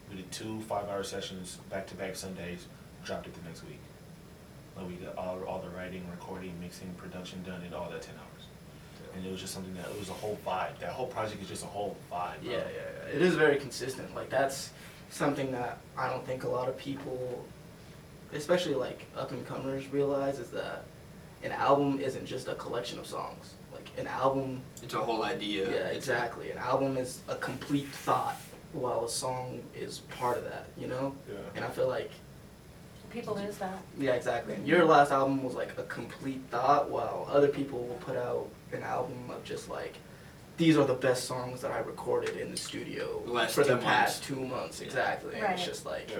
[0.09, 2.65] we did two five-hour sessions back to back Sundays,
[3.05, 3.79] dropped it the next week.
[4.75, 8.15] Like we got all all the writing, recording, mixing, production done in all that ten
[8.15, 8.47] hours
[9.15, 10.77] and it was just something that it was a whole vibe.
[10.79, 12.41] That whole project is just a whole vibe.
[12.43, 12.51] Bro.
[12.51, 12.63] Yeah, yeah,
[13.09, 13.15] yeah.
[13.15, 14.13] It is very consistent.
[14.15, 14.71] Like that's
[15.09, 17.43] something that I don't think a lot of people,
[18.33, 20.83] especially like up and comers, realize is that
[21.43, 23.53] an album isn't just a collection of songs.
[23.73, 25.69] Like an album, It's a whole idea.
[25.69, 26.51] yeah, exactly.
[26.51, 28.35] An album is a complete thought,
[28.73, 30.65] while a song is part of that.
[30.77, 31.15] You know.
[31.29, 31.35] Yeah.
[31.55, 32.11] And I feel like
[33.09, 33.77] People lose that.
[33.97, 34.53] yeah, exactly.
[34.55, 38.47] And your last album was like a complete thought, while other people will put out
[38.71, 39.95] an album of just like,
[40.57, 43.75] these are the best songs that I recorded in the studio The last for the
[43.75, 44.27] two past months.
[44.27, 44.79] two months.
[44.81, 44.85] Yeah.
[44.87, 45.33] Exactly.
[45.35, 45.67] And it's Right.
[45.67, 46.19] just like, Yeah.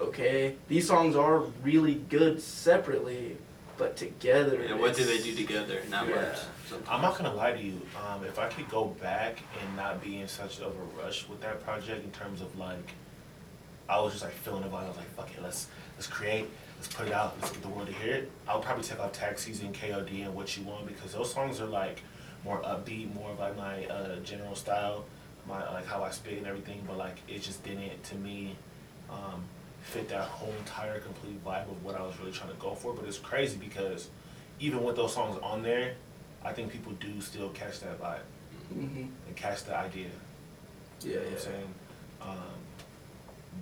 [0.00, 3.36] okay, these songs are really good separately,
[3.76, 4.62] but together.
[4.64, 5.82] Yeah, what do they it's- do together?
[5.90, 6.14] Not Yeah.
[6.16, 6.38] much.
[6.68, 6.88] Sometimes.
[6.90, 7.80] I'm not gonna lie to you.
[8.06, 11.40] Um, if I could go back and not be in such of a rush with
[11.40, 12.92] that project in terms of like,
[13.88, 14.84] I was just like feeling the vibe.
[14.84, 16.46] I was like, fuck it, let's let's create,
[16.76, 18.30] let's put it out, let's get the world to hear it.
[18.46, 21.60] I would probably take off Taxis and KOD, and What You Want because those songs
[21.60, 22.02] are like
[22.44, 25.04] more upbeat, more of like my uh, general style,
[25.46, 26.82] my like how I spit and everything.
[26.86, 28.56] But like it just didn't to me
[29.10, 29.42] um,
[29.82, 32.92] fit that whole entire complete vibe of what I was really trying to go for.
[32.92, 34.08] But it's crazy because
[34.60, 35.94] even with those songs on there,
[36.44, 38.20] I think people do still catch that vibe
[38.74, 39.08] Mhm.
[39.26, 40.08] and catch the idea.
[41.00, 41.32] Yeah, You know what.
[41.32, 41.74] I'm saying?
[42.20, 42.36] Um,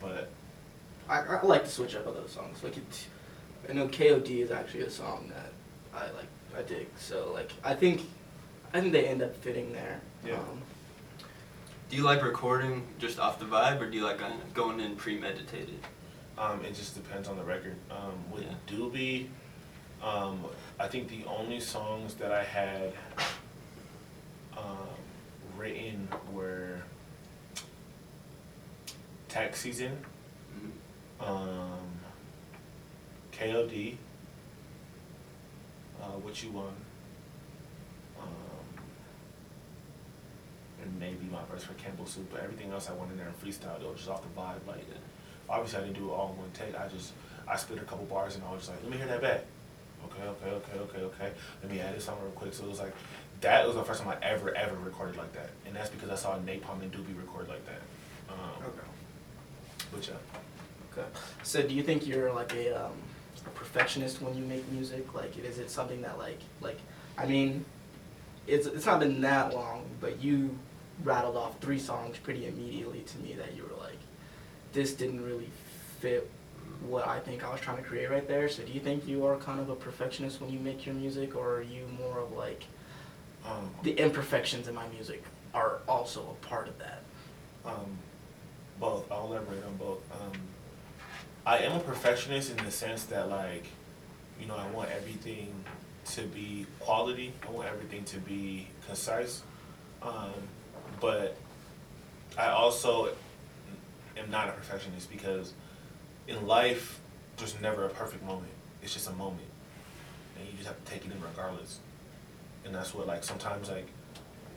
[0.00, 0.30] but
[1.09, 2.62] I, I like to switch up other songs.
[2.62, 3.06] Like it,
[3.68, 5.52] I know KOD is actually a song that
[5.98, 6.26] I like.
[6.56, 6.87] I dig.
[6.98, 8.02] So like I think,
[8.72, 10.00] I think they end up fitting there.
[10.24, 10.35] Yeah.
[10.38, 10.62] Um,
[11.90, 14.96] Do you like recording just off the vibe, or do you like going- going in
[14.96, 15.78] premeditated?
[16.38, 17.76] um, it just depends on the record.
[17.90, 18.54] Um, with Yeah.
[18.66, 19.28] Doobie,
[20.02, 20.44] um,
[20.78, 22.92] I think the only songs that I had
[24.56, 24.88] um,
[25.56, 26.82] written were
[29.28, 29.96] Tax Season,
[31.20, 31.78] um,
[33.32, 33.96] KOD,
[36.02, 36.68] uh, What You Want,
[38.20, 38.82] um,
[40.82, 43.40] and maybe my verse for Campbell Soup, but everything else I went in there and
[43.40, 43.80] freestyle.
[43.82, 44.66] Was just off the vibe.
[44.66, 44.84] Like,
[45.48, 46.78] obviously I didn't do it all in one take.
[46.78, 47.12] I just,
[47.48, 49.44] I spit a couple bars and I was just like, let me hear that back.
[50.04, 51.32] Okay, okay, okay, okay, okay.
[51.62, 52.54] Let me add this song real quick.
[52.54, 52.94] So it was like,
[53.40, 55.50] that was the first time I ever, ever recorded like that.
[55.66, 57.80] And that's because I saw Napalm and Doobie record like that.
[58.28, 58.86] Um, okay.
[59.92, 60.14] But yeah.
[60.92, 61.09] Okay.
[61.42, 62.92] So do you think you're like a, um,
[63.46, 65.14] a perfectionist when you make music?
[65.14, 66.79] Like, is it something that like, like,
[67.18, 67.64] I mean,
[68.46, 70.57] it's it's not been that long, but you
[71.05, 73.99] rattled off three songs pretty immediately to me that you were like,
[74.72, 75.51] this didn't really
[76.01, 76.31] fit
[76.88, 78.49] what I think I was trying to create right there.
[78.49, 81.37] So do you think you are kind of a perfectionist when you make your music,
[81.37, 82.64] or are you more of like
[83.46, 85.22] Um, the imperfections in my music
[85.55, 87.03] are also a part of that?
[87.64, 87.99] Um,
[88.80, 89.10] both.
[89.10, 89.98] I'll elaborate on both.
[90.12, 90.32] Um,
[91.44, 93.64] I am a perfectionist in the sense that, like,
[94.40, 95.52] you know, I want everything
[96.06, 97.32] to be quality.
[97.46, 99.42] I want everything to be concise.
[100.02, 100.32] Um,
[101.00, 101.36] but
[102.38, 103.10] I also
[104.16, 105.52] am not a perfectionist because
[106.28, 107.00] in life,
[107.36, 108.52] there's never a perfect moment.
[108.82, 109.48] It's just a moment,
[110.38, 111.80] and you just have to take it in regardless.
[112.64, 113.88] And that's what, like, sometimes, like,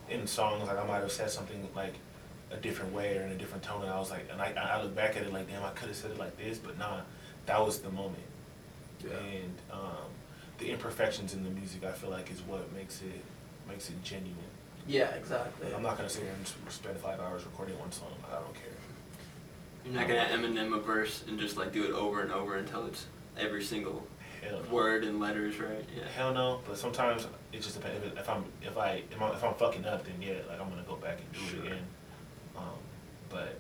[0.10, 1.94] in songs, like I might have said something like
[2.52, 4.82] a different way or in a different tone, and I was like, and I, I
[4.82, 7.02] look back at it like, damn, I could have said it like this, but nah,
[7.46, 8.24] that was the moment.
[9.04, 9.18] Yeah.
[9.18, 10.10] And um,
[10.58, 13.22] the imperfections in the music, I feel like, is what makes it
[13.68, 14.36] makes it genuine.
[14.88, 15.68] Yeah, exactly.
[15.68, 18.10] Like, I'm not gonna sit here and spend five hours recording one song.
[18.28, 18.64] I don't care.
[19.86, 22.86] You're not gonna Eminem a verse and just like do it over and over until
[22.88, 23.06] it's
[23.38, 24.06] every single
[24.44, 24.62] no.
[24.72, 25.86] word and letters right.
[25.96, 26.04] Yeah.
[26.16, 26.60] Hell no.
[26.68, 28.06] But sometimes it just depends.
[28.06, 30.70] If, if I'm if I if I'm, if I'm fucking up, then yeah, like I'm
[30.70, 31.66] gonna go back and do Sure.
[31.66, 31.84] it again.
[33.30, 33.56] But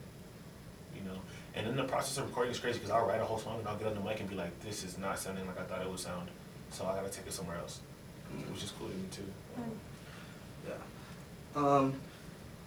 [0.95, 1.17] you know,
[1.55, 3.67] and in the process of recording is crazy because I'll write a whole song and
[3.67, 5.81] I'll get on the mic and be like, this is not sounding like I thought
[5.81, 6.29] it would sound,
[6.71, 7.79] so I gotta take it somewhere else,
[8.51, 9.23] which is cool to me too.
[10.67, 10.73] Yeah.
[11.55, 11.93] Um,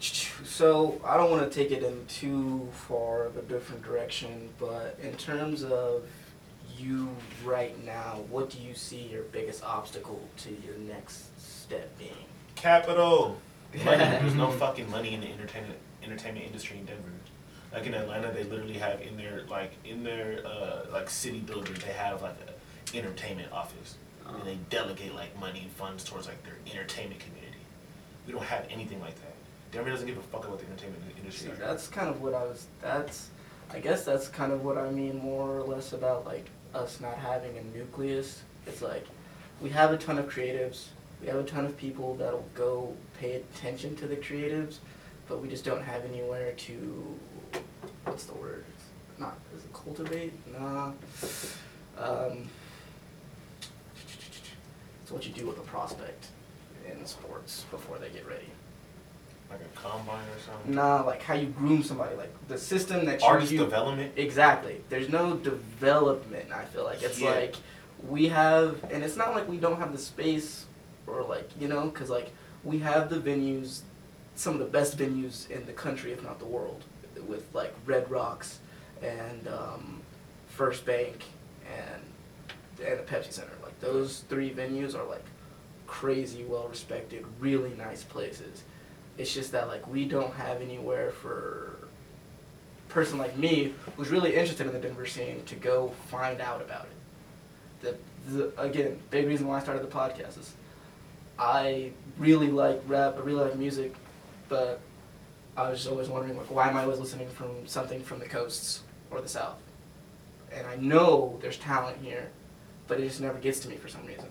[0.01, 4.99] so I don't want to take it in too far of a different direction, but
[5.01, 6.05] in terms of
[6.77, 7.09] you
[7.45, 12.11] right now, what do you see your biggest obstacle to your next step being?
[12.57, 13.37] Capital.
[13.85, 13.99] Money.
[13.99, 17.09] There's no fucking money in the entertainment entertainment industry in Denver.
[17.73, 21.75] Like in Atlanta, they literally have in their like in their uh, like city building,
[21.87, 23.97] they have like an entertainment office,
[24.29, 27.63] and they delegate like money and funds towards like their entertainment community.
[28.27, 29.35] We don't have anything like that.
[29.73, 31.51] Denver doesn't give a fuck about the entertainment industry.
[31.51, 32.67] See, that's kind of what I was.
[32.83, 33.31] That's,
[33.73, 37.17] I guess that's kind of what I mean more or less about like us not
[37.17, 38.43] having a nucleus.
[38.67, 39.07] It's like
[39.63, 40.89] we have a ton of creatives,
[41.23, 44.77] we have a ton of people that'll go pay attention to the creatives,
[45.29, 47.19] but we just don't have anywhere to.
[48.05, 48.65] What's the word?
[49.19, 50.33] Not is it cultivate?
[50.59, 50.93] Nah.
[51.99, 52.49] Um,
[55.03, 56.27] it's what you do with a prospect
[56.91, 58.47] in sports before they get ready.
[59.51, 60.75] like a combine or something.
[60.75, 64.11] Nah, like how you groom somebody, like the system that you Artist you- development.
[64.17, 64.81] Exactly.
[64.89, 66.51] There's no development.
[66.51, 67.33] I feel like it's Yeah.
[67.33, 67.57] like
[68.09, 70.65] we have, and it's not like we don't have the space,
[71.07, 72.31] or like you know, because like
[72.65, 73.81] we have the venues,
[74.35, 76.85] some of the best venues in the country, if not the world,
[77.27, 78.59] with like Red Rocks,
[79.03, 80.01] and um,
[80.49, 81.25] First Bank,
[81.67, 82.03] and
[82.87, 83.53] and the Pepsi Center.
[83.63, 85.25] Like those three venues are like
[85.87, 88.63] crazy, well respected, really nice places.
[89.19, 91.77] It's just that like we don't have anywhere for
[92.89, 96.63] a person like me who's really interested in the Denver scene to go find out
[96.63, 97.99] about it.
[98.27, 100.55] The, the again, big reason why I started the podcast is
[101.39, 103.95] I really like rap, I really like music,
[104.53, 104.81] but
[105.57, 108.27] I was just always wondering like why am I always listening from something from the
[108.27, 109.57] coasts or the south?
[110.53, 112.29] And I know there's talent here,
[112.87, 114.27] but it just never gets to me for some reason.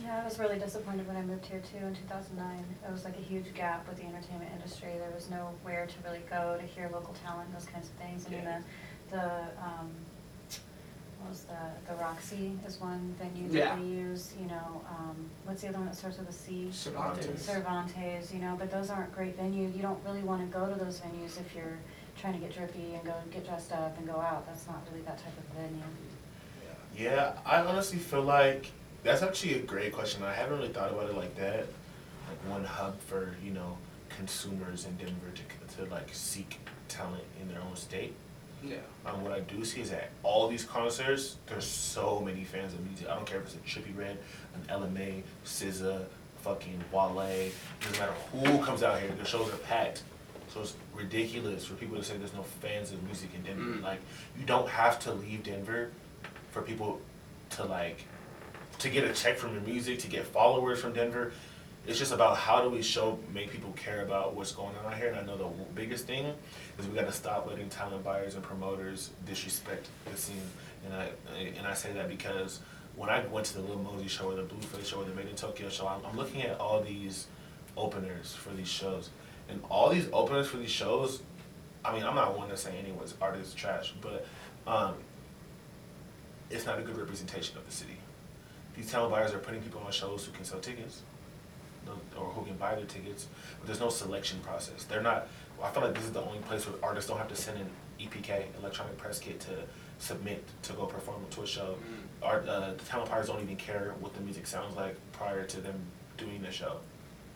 [0.00, 2.64] Yeah, I was really disappointed when I moved here too in two thousand nine.
[2.86, 4.90] It was like a huge gap with the entertainment industry.
[4.96, 8.26] There was nowhere to really go to hear local talent, those kinds of things.
[8.26, 8.60] I mean, Yeah.
[9.10, 9.26] the, the,
[9.66, 9.90] um,
[11.28, 13.70] was the, the Roxy is one venue Yeah.
[13.76, 16.68] that they use, you know, um, what's the other one that starts with a C?
[16.72, 17.42] Cervantes.
[17.42, 19.68] Cervantes, you know, but those aren't great venue.
[19.74, 21.78] You don't really wanna go to those venues if you're
[22.20, 24.46] trying to get drippy and go get dressed up and go out.
[24.46, 25.82] That's not really that type of venue.
[26.96, 28.70] Yeah, I honestly feel like
[29.02, 30.22] that's actually a great question.
[30.22, 31.66] I haven't really thought about it like that.
[32.28, 33.76] Like one hub for you know
[34.16, 38.14] consumers in Denver to to like seek talent in their own state.
[38.66, 38.76] Yeah.
[39.06, 42.84] Um, what I do see is that all these concerts, there's so many fans of
[42.84, 43.08] music.
[43.08, 44.18] I don't care if it's a Trippie Redd,
[44.54, 46.04] an LMA, SZA,
[46.42, 47.50] fucking Wale.
[47.80, 49.10] Doesn't matter who comes out here.
[49.18, 50.02] The shows are packed.
[50.48, 53.78] So it's ridiculous for people to say there's no fans of music in Denver.
[53.78, 53.82] Mm.
[53.82, 54.00] Like
[54.38, 55.90] you don't have to leave Denver
[56.52, 57.00] for people
[57.50, 58.04] to like
[58.78, 61.32] to get a check from your music, to get followers from Denver.
[61.86, 64.96] It's just about how do we show, make people care about what's going on out
[64.96, 65.08] here.
[65.08, 66.32] And I know the biggest thing
[66.78, 70.40] is we got to stop letting talent buyers and promoters disrespect the scene.
[70.86, 71.10] And I
[71.58, 72.60] and I say that because
[72.96, 75.70] when I went to the Lil Mosey show or the Blueface show or the Madeintyo
[75.70, 77.26] show, I'm, I'm looking at all these
[77.76, 79.10] openers for these shows,
[79.48, 81.22] and all these openers for these shows.
[81.84, 84.26] I mean, I'm not one to say anyone's artist is trash, but
[84.66, 84.94] um,
[86.48, 87.98] it's not a good representation of the city.
[88.74, 91.02] These talent buyers are putting people on shows who can sell tickets,
[92.16, 93.26] or who can buy their tickets,
[93.58, 94.84] but there's no selection process.
[94.84, 95.28] They're not.
[95.62, 97.68] I feel like this is the only place where artists don't have to send an
[98.00, 99.50] EPK, electronic press kit, to
[99.98, 101.76] submit to go perform to a show.
[102.22, 105.60] Art, uh, the talent buyers don't even care what the music sounds like prior to
[105.60, 105.74] them
[106.16, 106.78] doing the show,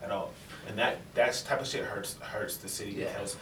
[0.03, 0.33] at all.
[0.67, 3.05] And that that type of shit hurts hurts the city Yeah.
[3.13, 3.37] because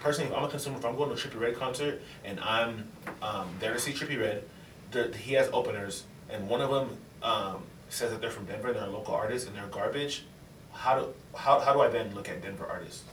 [0.00, 2.88] personally, if I'm a consumer, if I'm going to a Trippie Redd concert and I'm
[3.20, 4.42] um, there to see Trippie Redd,
[4.90, 8.84] the, he has openers, and one of them um, says that they're from Denver, they're
[8.84, 10.24] a local artist, and they're garbage.
[10.72, 11.06] How do
[11.36, 13.04] how, how do I then look at Denver artists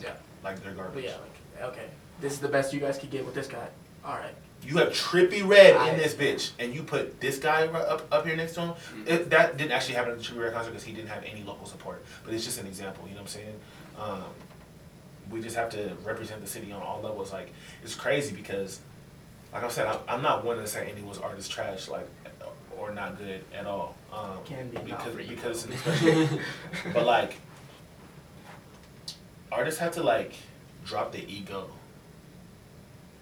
[0.00, 0.12] Yeah.
[0.44, 1.04] like they're But garbage?
[1.04, 1.12] yeah,
[1.60, 1.86] like okay,
[2.20, 3.66] this is the best you guys could get with this guy.
[4.04, 4.34] All right.
[4.62, 8.06] You have Trippie Redd I- in this bitch, and you put this guy ri- up
[8.10, 8.74] up here next to him.
[9.06, 11.42] It, that didn't actually happen at the Trippie Redd concert because he didn't have any
[11.44, 12.04] local support.
[12.24, 13.04] But it's just an example.
[13.06, 13.60] You know what I'm saying?
[13.98, 14.24] Um,
[15.30, 17.32] we just have to represent the city on all levels.
[17.32, 17.52] Like
[17.84, 18.80] it's crazy because,
[19.52, 22.08] like I said, I'm, I'm not one to say anyone's art is trash, like
[22.78, 23.94] or not good at all.
[24.12, 25.74] Um, Can be, not because for you, because though.
[25.74, 26.40] especially,
[26.92, 27.36] but like
[29.50, 30.34] artists have to like
[30.84, 31.70] drop the ego.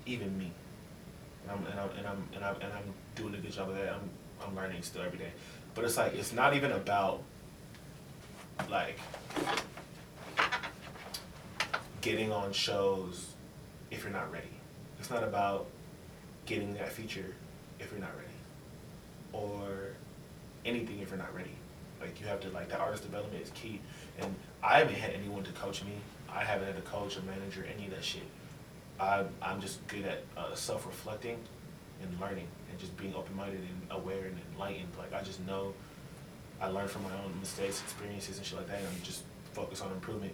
[0.06, 0.52] Even me
[1.44, 3.76] and I'm and I'm and I'm and I'm, and I'm doing a good job of
[3.76, 3.92] that.
[3.94, 4.10] I'm
[4.46, 5.32] I'm learning still every day,
[5.74, 7.22] but it's like it's not even about
[8.70, 8.98] like
[12.00, 13.32] getting on shows
[13.90, 14.48] if you're not ready.
[14.98, 15.66] It's not about
[16.46, 17.34] getting that feature
[17.78, 18.28] if you're not ready,
[19.34, 19.94] or
[20.64, 21.50] anything if you're not ready.
[22.00, 23.80] Like you have to like that artist development is key,
[24.18, 25.92] and I haven't had anyone to coach me.
[26.28, 28.22] I haven't had a coach, a manager, any of that shit.
[28.98, 31.38] I, I'm just good at uh, self-reflecting
[32.02, 34.88] and learning and just being open minded and aware and enlightened.
[34.98, 35.72] Like I just know
[36.60, 39.80] I learn from my own mistakes, experiences, and shit like that, and I'm just focus
[39.80, 40.32] on improvement.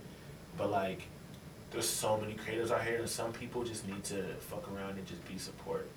[0.57, 1.03] But like,
[1.71, 5.07] there's so many creators out here, and some people just need to fuck around and
[5.07, 5.89] just be support.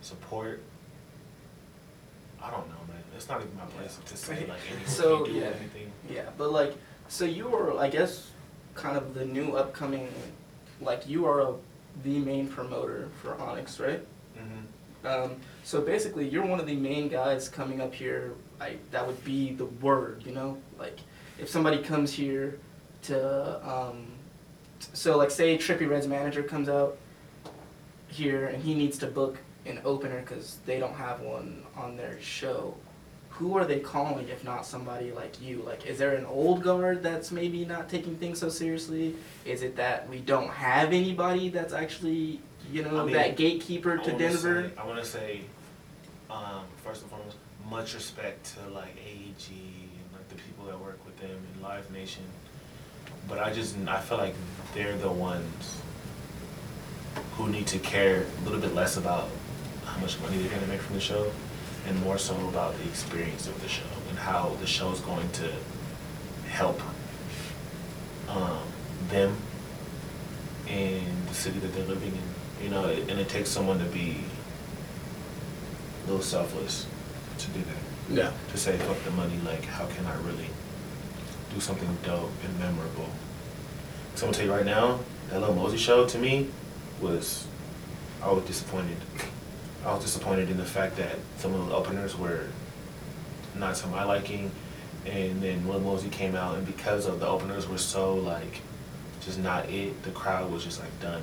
[0.00, 0.62] Support.
[2.42, 3.02] I don't know, man.
[3.16, 5.46] It's not even my place to say like anything So, do yeah.
[5.46, 5.92] anything.
[6.08, 6.74] Yeah, but like,
[7.08, 8.30] so you are, I guess,
[8.74, 10.08] kind of the new upcoming,
[10.80, 11.54] like you are a,
[12.04, 14.00] the main promoter for Onyx, right?
[14.36, 18.32] hmm Um, so basically, you're one of the main guys coming up here.
[18.60, 20.56] I that would be the word, you know.
[20.78, 20.98] Like,
[21.38, 22.58] if somebody comes here
[23.02, 24.06] to, um,
[24.92, 26.96] so like say Trippie Redd's manager comes out
[28.08, 32.20] here and he needs to book an opener because they don't have one on their
[32.20, 32.74] show.
[33.30, 35.62] Who are they calling if not somebody like you?
[35.66, 39.16] Like, is there an old guard that's maybe not taking things so seriously?
[39.44, 43.98] Is it that we don't have anybody that's actually, you know, I mean, that gatekeeper
[43.98, 44.68] I to wanna Denver?
[44.68, 45.40] Say, I want to say,
[46.28, 47.36] um, first and foremost,
[47.68, 51.90] much respect to like AEG and like the people that work with them and Live
[51.90, 52.24] Nation.
[53.28, 54.34] But I just I feel like
[54.74, 55.80] they're the ones
[57.36, 59.28] who need to care a little bit less about
[60.00, 61.30] much money they're gonna make from the show,
[61.86, 65.30] and more so about the experience of the show and how the show is going
[65.30, 65.50] to
[66.48, 66.80] help
[68.28, 68.60] um,
[69.08, 69.36] them
[70.68, 72.64] in the city that they're living in.
[72.64, 74.18] You know, and it takes someone to be
[76.04, 76.86] a little selfless
[77.38, 78.14] to do that.
[78.14, 78.32] Yeah.
[78.50, 80.50] To say, fuck the money, like, how can I really
[81.54, 83.08] do something dope and memorable?
[84.14, 86.48] So I'm gonna tell you right now, that little Mosey show to me
[87.00, 87.46] was,
[88.22, 88.98] I was disappointed.
[89.84, 92.46] I was disappointed in the fact that some of the openers were
[93.54, 94.50] not to my liking,
[95.06, 98.60] and then Lil Mosey came out, and because of the openers were so like,
[99.22, 101.22] just not it, the crowd was just like done.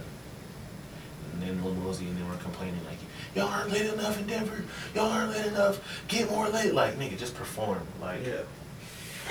[1.33, 2.97] And then Lil Mosey and they were complaining like,
[3.35, 4.63] y'all aren't lit enough in Denver,
[4.95, 6.73] y'all aren't lit enough, get more lit.
[6.73, 7.81] Like nigga, just perform.
[8.01, 8.41] Like Yeah.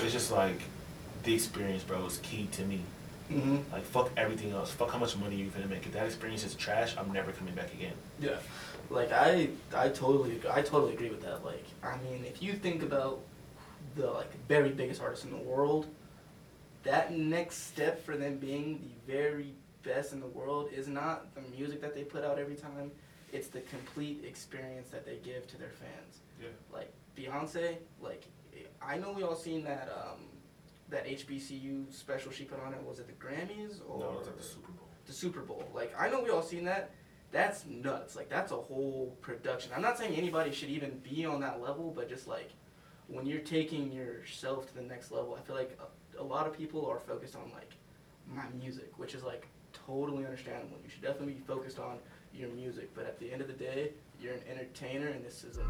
[0.02, 0.60] it's just like
[1.24, 2.82] the experience, bro, is key to me.
[3.28, 4.70] hmm Like fuck everything else.
[4.70, 5.84] Fuck how much money you're gonna make.
[5.84, 7.94] If that experience is trash, I'm never coming back again.
[8.20, 8.36] Yeah.
[8.90, 11.44] Like I, I totally, I totally agree with that.
[11.44, 13.20] Like, I mean, if you think about
[13.96, 15.86] the like very biggest artists in the world,
[16.84, 21.40] that next step for them being the very best in the world is not the
[21.56, 22.90] music that they put out every time.
[23.32, 26.20] It's the complete experience that they give to their fans.
[26.40, 26.48] Yeah.
[26.72, 28.24] Like Beyonce, like
[28.80, 30.20] I know we all seen that um,
[30.90, 32.80] that HBCU special she put on it.
[32.82, 34.88] Was it the Grammys or No, it's like the Super Bowl.
[35.06, 35.68] the Super Bowl.
[35.74, 36.90] Like I know we all seen that.
[37.32, 38.16] That's nuts.
[38.16, 39.72] Like that's a whole production.
[39.74, 42.50] I'm not saying anybody should even be on that level, but just like
[43.08, 45.78] when you're taking yourself to the next level, I feel like
[46.18, 47.72] a, a lot of people are focused on like
[48.26, 50.78] my music, which is like totally understandable.
[50.82, 51.98] You should definitely be focused on
[52.34, 55.58] your music, but at the end of the day, you're an entertainer, and this is
[55.58, 55.62] a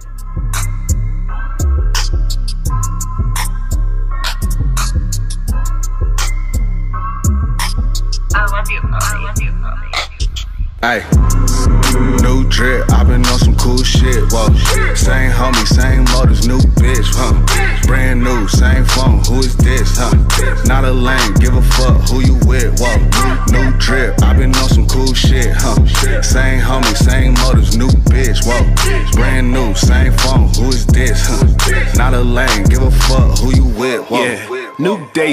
[8.34, 8.96] I love you, Poppy.
[9.00, 10.05] I love you, Poppy.
[10.88, 11.02] Ay,
[12.22, 14.46] new drip, i been on some cool shit, whoa.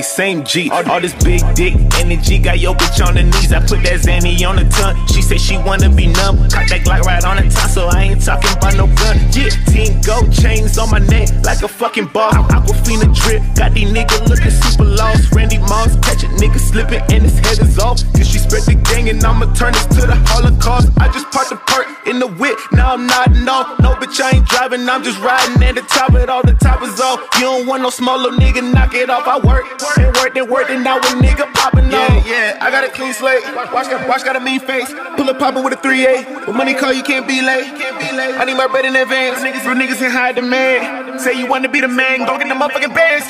[0.03, 0.69] Same G.
[0.69, 2.39] All, this big dick energy.
[2.39, 3.51] Got your bitch on the knees.
[3.51, 4.95] I put that Zanny on the tongue.
[5.07, 6.37] She said she wanna be numb.
[6.49, 9.17] Cock that Glock right on the top, so I ain't talking about no gun.
[9.31, 12.31] Yeah, 10 gold chains on my neck like a fucking ball.
[12.31, 13.41] Aquafina drip.
[13.55, 15.31] Got these niggas looking super lost.
[15.33, 18.03] Randy Moss catch a nigga slipping and his head is off.
[18.13, 20.89] Cause she spread the gang and I'ma turn this to the Holocaust.
[20.97, 22.57] I just parked the perk in the whip.
[22.71, 23.79] Now I'm nodding off.
[23.79, 24.87] No, bitch, I ain't driving.
[24.89, 26.13] I'm just riding at the top.
[26.13, 27.19] It all the top is off.
[27.35, 28.61] You don't want no small little nigga.
[28.73, 29.27] Knock it off.
[29.27, 29.65] I work
[29.97, 32.27] and work and work and now a nigga popping Yeah, off.
[32.27, 33.43] yeah, I got a clean slate.
[33.73, 34.91] Watch got, watch got a mean face.
[35.17, 36.47] Pull up poppin' with a 3A.
[36.47, 37.67] When money call, you can't be late.
[37.73, 39.41] I need my bread in advance.
[39.65, 41.19] Real niggas in high demand.
[41.21, 43.27] Say you wanna be the man, go get the motherfucking bands.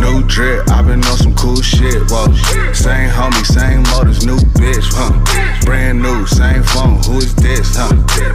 [0.00, 2.26] New drip, i been on some cool shit, whoa.
[2.72, 5.12] Same homie, same motors, new bitch, huh?
[5.64, 7.94] Brand new, same phone, who is this, huh?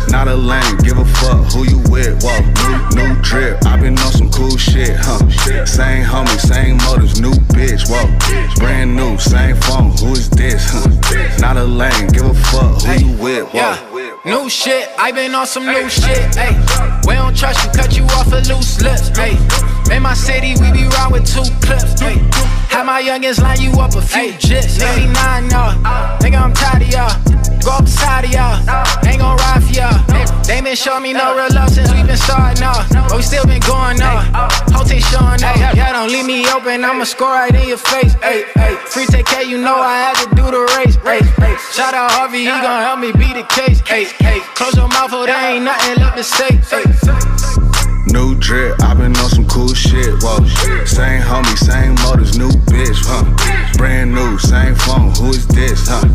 [0.10, 2.40] Not a lame, give a fuck who you with, whoa.
[2.64, 5.20] New, new drip, i been on some cool shit, huh?
[5.66, 8.06] Same homie, same motors, new bitch, whoa.
[8.56, 11.38] Brand new, same phone, who is this, huh?
[11.40, 13.93] Not a lame, give a fuck who you with, whoa.
[14.26, 16.56] New shit, I been on some new shit, ayy.
[17.06, 19.36] We don't trust you, cut you off of loose lips, ayy.
[19.92, 22.24] In my city, we be round with two clips, ayy.
[22.72, 25.76] Have my youngins line you up a few jits, 89 y'all.
[26.24, 27.34] Nigga, I'm tired of y'all.
[27.64, 28.60] Go up beside of y'all,
[29.08, 30.44] ain't gon' ride for y'all.
[30.44, 32.88] They, been show me no real love since we been starting off.
[32.92, 34.13] But we still been going off.
[36.74, 38.14] Open, I'ma score right in your face.
[38.16, 38.76] Hey, hey.
[38.86, 40.98] Free TK, you know I had to do the race.
[40.98, 41.76] race, race.
[41.76, 43.82] Shout out Harvey, he gon' help me beat the case.
[43.82, 44.40] Hey, hey.
[44.56, 46.56] Close your mouth, or there ain't nothing left to say.
[46.70, 46.84] Hey.
[48.08, 49.30] New drip, i been on
[49.84, 50.40] shit, whoa.
[50.86, 53.24] Same homie, same motors, new bitch, huh?
[53.78, 56.06] Brand new, same phone, who is this, huh?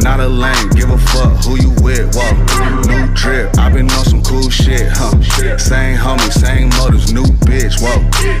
[0.00, 2.32] Not a lame, give a fuck who you with, whoa.
[2.88, 5.12] New drip, i been on some cool shit, huh?
[5.58, 7.98] Same homie, same motors, new bitch, whoa.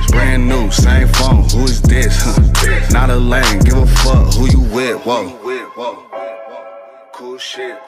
[0.08, 2.88] Brand new, same phone, who is this, huh?
[2.90, 5.34] Not a lame, give a fuck who you with, whoa.
[7.12, 7.78] Cool shit.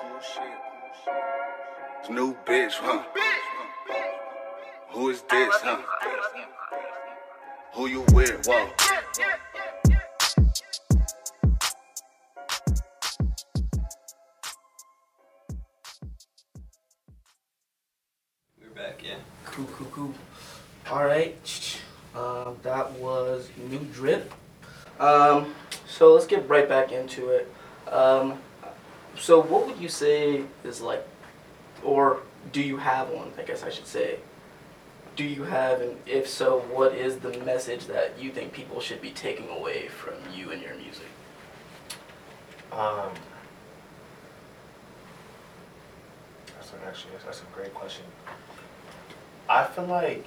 [2.11, 3.05] New bitch, huh?
[4.91, 6.59] Who is this, huh?
[7.75, 8.69] Who you with, whoa?
[18.61, 19.15] We're back, yeah.
[19.45, 20.15] Cool, cool, cool.
[20.91, 21.81] All right,
[22.17, 24.35] um, that was new drip.
[24.99, 25.55] Um,
[25.87, 27.53] so let's get right back into it.
[27.89, 28.41] Um,
[29.17, 31.07] so what would you say is like,
[31.85, 32.21] or
[32.53, 33.31] do you have one?
[33.39, 34.19] I guess I should say.
[35.21, 39.03] Do you have, and if so, what is the message that you think people should
[39.03, 41.11] be taking away from you and your music?
[42.73, 43.11] Um,
[46.57, 48.07] that's an, actually that's a great question.
[49.47, 50.27] I feel like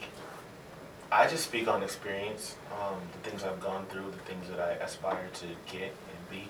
[1.11, 4.73] I just speak on experience, um, the things I've gone through, the things that I
[4.73, 6.47] aspire to get and be,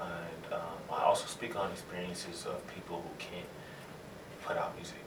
[0.00, 0.60] and um,
[0.90, 3.46] I also speak on experiences of people who can't
[4.44, 5.04] put out music,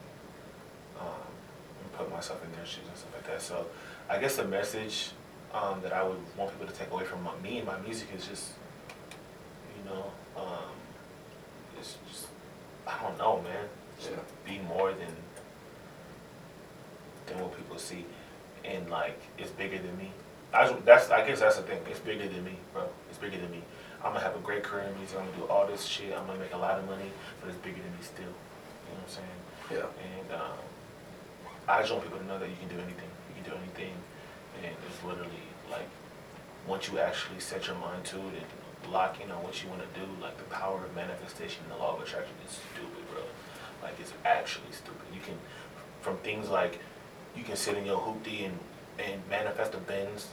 [0.98, 1.26] um,
[2.04, 3.42] put myself in their shoes and stuff like that.
[3.42, 3.66] So
[4.08, 5.10] I guess the message
[5.52, 8.08] um, that I would want people to take away from my, me and my music
[8.16, 8.50] is just
[9.76, 10.04] you know,
[10.36, 10.70] um,
[11.78, 12.26] it's just,
[12.86, 13.64] I don't know, man.
[13.98, 14.18] Just Yeah.
[14.44, 15.14] be more than,
[17.26, 18.04] than what people see.
[18.64, 20.12] And like, it's bigger than me.
[20.52, 21.80] I, that's, I guess that's the thing.
[21.88, 22.88] It's bigger than me, bro.
[23.08, 23.62] It's bigger than me.
[24.04, 25.18] I'm gonna have a great career in music.
[25.18, 26.12] I'm gonna do all this shit.
[26.16, 28.24] I'm gonna make a lot of money, but it's bigger than me still.
[28.24, 29.40] You know what I'm saying?
[29.70, 30.04] Yeah.
[30.04, 30.58] And um,
[31.70, 33.10] I just want people to know that you can do anything.
[33.28, 33.94] You can do anything,
[34.58, 35.86] and it's literally like
[36.66, 39.80] once you actually set your mind to it and lock in on what you want
[39.82, 43.22] to do, like the power of manifestation and the law of attraction is stupid, bro.
[43.82, 45.06] Like it's actually stupid.
[45.14, 45.34] You can,
[46.00, 46.80] from things like,
[47.36, 48.58] you can sit in your hoopty and
[48.98, 50.28] and manifest a Benz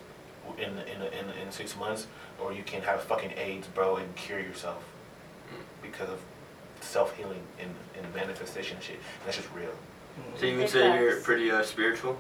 [0.58, 2.08] in in in, in six months,
[2.42, 4.84] or you can have fucking AIDS, bro, and cure yourself
[5.84, 6.20] because of
[6.82, 9.00] self healing and, and manifestation shit.
[9.24, 9.76] That's just real.
[10.40, 12.18] So you would Big say you're pretty uh, spiritual?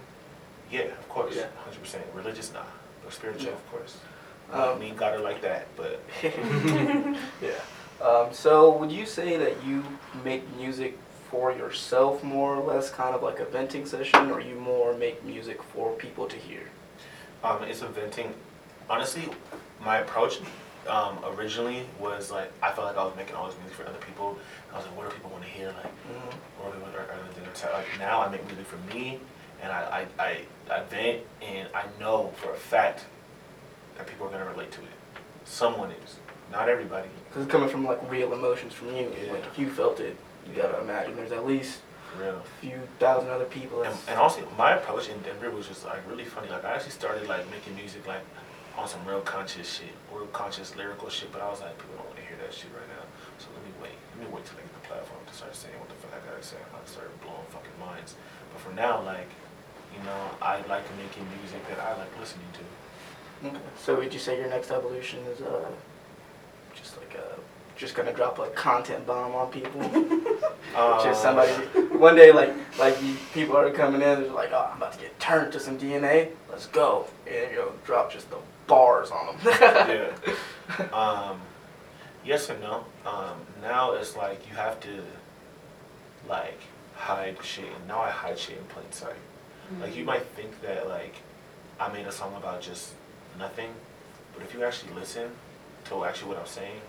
[0.71, 1.47] Yeah, of course, Yeah.
[1.63, 2.03] hundred percent.
[2.13, 2.61] Religious, nah,
[3.03, 3.53] but spiritual, Yeah.
[3.53, 3.97] of course.
[4.51, 7.51] I Um, me got her like that, but yeah.
[8.01, 9.83] Um, so would you say that you
[10.23, 10.97] make music
[11.29, 15.23] for yourself more or less, kind of like a venting session, or you more make
[15.23, 16.61] music for people to hear?
[17.43, 18.33] um, it's a venting.
[18.89, 19.29] Honestly,
[19.83, 20.39] my approach
[20.87, 23.99] um, originally was like I felt like I was making all this music for other
[23.99, 24.37] people.
[24.73, 25.67] I was like, what do people want to hear?
[25.67, 25.91] Like,
[26.59, 26.76] what do
[27.61, 27.99] people are, are they gonna?
[27.99, 29.19] Like now, I make music for me,
[29.61, 30.41] and I, I, I,
[30.71, 33.05] I vent, and I know for a fact
[33.97, 34.87] that people are gonna relate to it.
[35.45, 36.17] Someone is,
[36.51, 37.09] not everybody.
[37.29, 39.11] Because it's coming from like real emotions from you.
[39.25, 39.33] Yeah.
[39.33, 41.79] Like if you felt it, you gotta imagine there's at least
[42.19, 42.35] real.
[42.35, 43.83] a few thousand other people.
[43.83, 46.49] And, and also, my approach in Denver was just like really funny.
[46.49, 48.21] Like I actually started like making music like
[48.77, 51.31] on some real conscious shit, real conscious lyrical shit.
[51.31, 53.03] But I was like, people don't want to hear that shit right now.
[54.17, 54.33] So let me wait.
[54.33, 56.29] Let me wait till I get the platform to start saying what the fuck I
[56.29, 56.57] gotta say.
[56.57, 58.15] I'm gonna start blowing fucking minds.
[58.53, 59.29] But for now, like,
[59.93, 63.47] you know, I like making music that I like listening to.
[63.47, 63.57] Okay.
[63.77, 65.69] So would you say your next evolution is uh,
[66.75, 67.35] just like uh,
[67.75, 69.81] just gonna drop a content bomb on people?
[70.75, 71.51] Uh, just somebody
[71.97, 74.99] one day like like you, people are coming in they're like oh i'm about to
[74.99, 78.37] get turned to some dna let's go and you know drop just the
[78.67, 80.11] bars on them yeah.
[80.93, 81.39] Um,
[82.27, 82.85] yes and no.
[83.05, 85.01] Um, now it's like you have to
[86.27, 86.59] like
[86.95, 89.15] hide shit, and now I hide shit in plain sight.
[89.81, 91.15] Like you might think that like
[91.79, 92.93] I made a song about just
[93.39, 93.69] nothing,
[94.33, 95.31] but if you actually listen
[95.85, 96.79] to actually what I'm saying,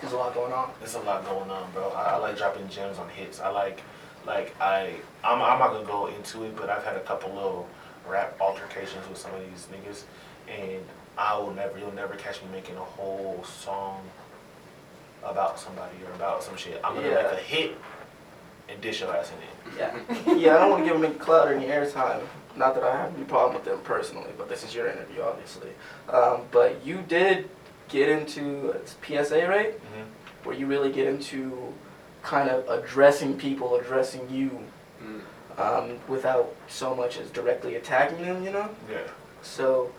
[0.00, 1.90] there's a lot going on there's a lot going on, bro.
[1.90, 3.40] I, I like dropping gems on hits.
[3.40, 3.82] I like
[4.26, 4.94] like I
[5.24, 7.68] I'm I'm not gonna go into it, but I've had a couple little
[8.06, 10.02] rap altercations with some of these niggas,
[10.48, 10.82] and
[11.18, 14.02] I will never you'll never catch me making a whole song
[15.24, 16.80] about somebody or about some shit.
[16.82, 17.14] I'm gonna Yeah.
[17.22, 17.74] make a hit
[18.68, 19.78] and dish your ass in it.
[19.78, 22.20] yeah yeah i don't want to give them any clout or any airtime
[22.56, 25.70] not that i have any problem with them personally but this is your interview obviously
[26.10, 27.48] um, but you did
[27.88, 30.02] get into it's psa right hmm
[30.44, 31.72] where you really get into
[32.22, 34.50] kind of addressing people, addressing you,
[35.04, 35.20] Mm.
[35.60, 38.68] um, without so much as directly attacking them, you know?
[38.90, 38.98] Yeah.
[39.42, 39.92] So,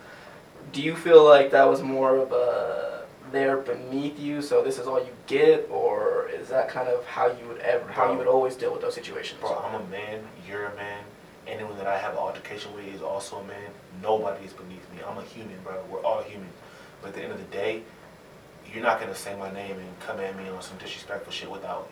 [0.71, 2.83] do you feel like that was more of a
[3.31, 7.25] they're beneath you, so this is all you get, or is that kind of how
[7.25, 9.39] you would ever, how you would always deal with those situations?
[9.41, 11.03] Bro, I'm a man, you're a man.
[11.47, 13.71] Anyone that I have an altercation with is also a man.
[14.01, 14.99] Nobody is beneath me.
[15.05, 15.83] I'm a human, bro.
[15.89, 16.47] We're all human.
[17.01, 17.81] But at the end of the day,
[18.71, 21.91] you're not gonna say my name and come at me on some disrespectful shit without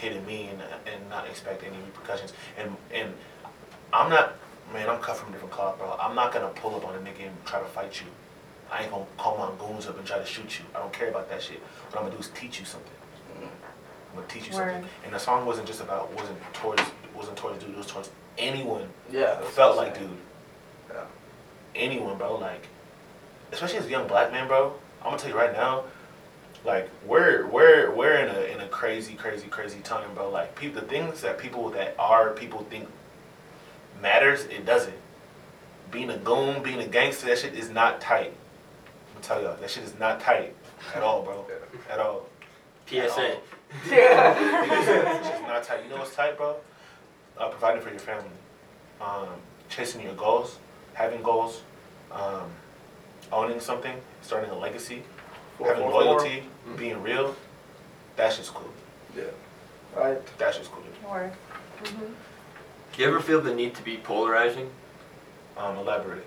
[0.00, 2.32] hitting me and, and not expect any repercussions.
[2.56, 3.12] And and
[3.92, 4.36] I'm not,
[4.72, 4.88] man.
[4.88, 5.96] I'm cut from a different cloth, bro.
[6.00, 8.06] I'm not gonna pull up on a nigga and try to fight you.
[8.70, 10.64] I ain't gonna call my goons up and try to shoot you.
[10.74, 11.60] I don't care about that shit.
[11.90, 12.90] What I'm gonna do is teach you something.
[13.34, 13.44] Mm-hmm.
[13.44, 14.84] I'm gonna teach you something.
[15.04, 16.82] And the song wasn't just about wasn't towards
[17.14, 17.70] wasn't towards dude.
[17.70, 19.36] It was towards anyone Yeah.
[19.36, 20.08] who felt like dude.
[20.90, 21.04] Yeah.
[21.74, 22.36] Anyone, bro.
[22.36, 22.66] Like,
[23.52, 24.72] especially as a young black man, bro.
[25.00, 25.84] I'm gonna tell you right now.
[26.64, 30.30] Like we're we're we're in a in a crazy crazy crazy time, bro.
[30.30, 32.88] Like people, the things that people that are people think
[34.02, 34.94] matters, it doesn't.
[35.90, 38.32] Being a goon, being a gangster, that shit is not tight.
[39.14, 40.54] I'm gonna tell y'all, that shit is not tight
[40.94, 41.46] at all, bro.
[41.90, 42.26] At all.
[42.86, 43.36] PSA.
[43.90, 44.36] Yeah.
[45.18, 45.84] It's just not tight.
[45.84, 46.56] You know what's tight, bro?
[47.38, 48.28] Uh, providing for your family,
[49.00, 49.28] um,
[49.70, 50.58] chasing your goals,
[50.92, 51.62] having goals,
[52.10, 52.50] um,
[53.32, 55.02] owning something, starting a legacy,
[55.56, 56.04] Four, having four, four.
[56.04, 56.42] loyalty,
[56.76, 57.34] being real.
[58.16, 58.70] That's just cool.
[59.16, 59.24] Yeah.
[59.96, 60.18] Right.
[60.38, 60.84] That's just cool.
[61.08, 61.32] Or,
[61.82, 62.12] mhm.
[62.92, 64.70] Do you ever feel the need to be polarizing?
[65.56, 66.26] Um, elaborate.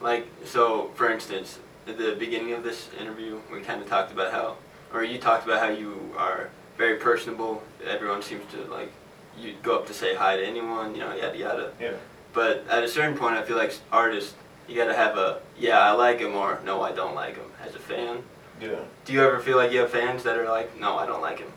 [0.00, 4.30] Like, so, for instance, at the beginning of this interview, we kind of talked about
[4.30, 4.56] how,
[4.92, 7.62] or you talked about how you are very personable.
[7.86, 8.92] Everyone seems to, like,
[9.38, 11.72] you go up to say hi to anyone, you know, yada yada.
[11.80, 11.92] Yeah.
[12.34, 14.34] But at a certain point, I feel like artists,
[14.68, 17.74] you gotta have a, yeah, I like him, or no, I don't like him, as
[17.74, 18.22] a fan.
[18.60, 18.80] Yeah.
[19.04, 21.38] Do you ever feel like you have fans that are like, no, I don't like
[21.38, 21.48] him?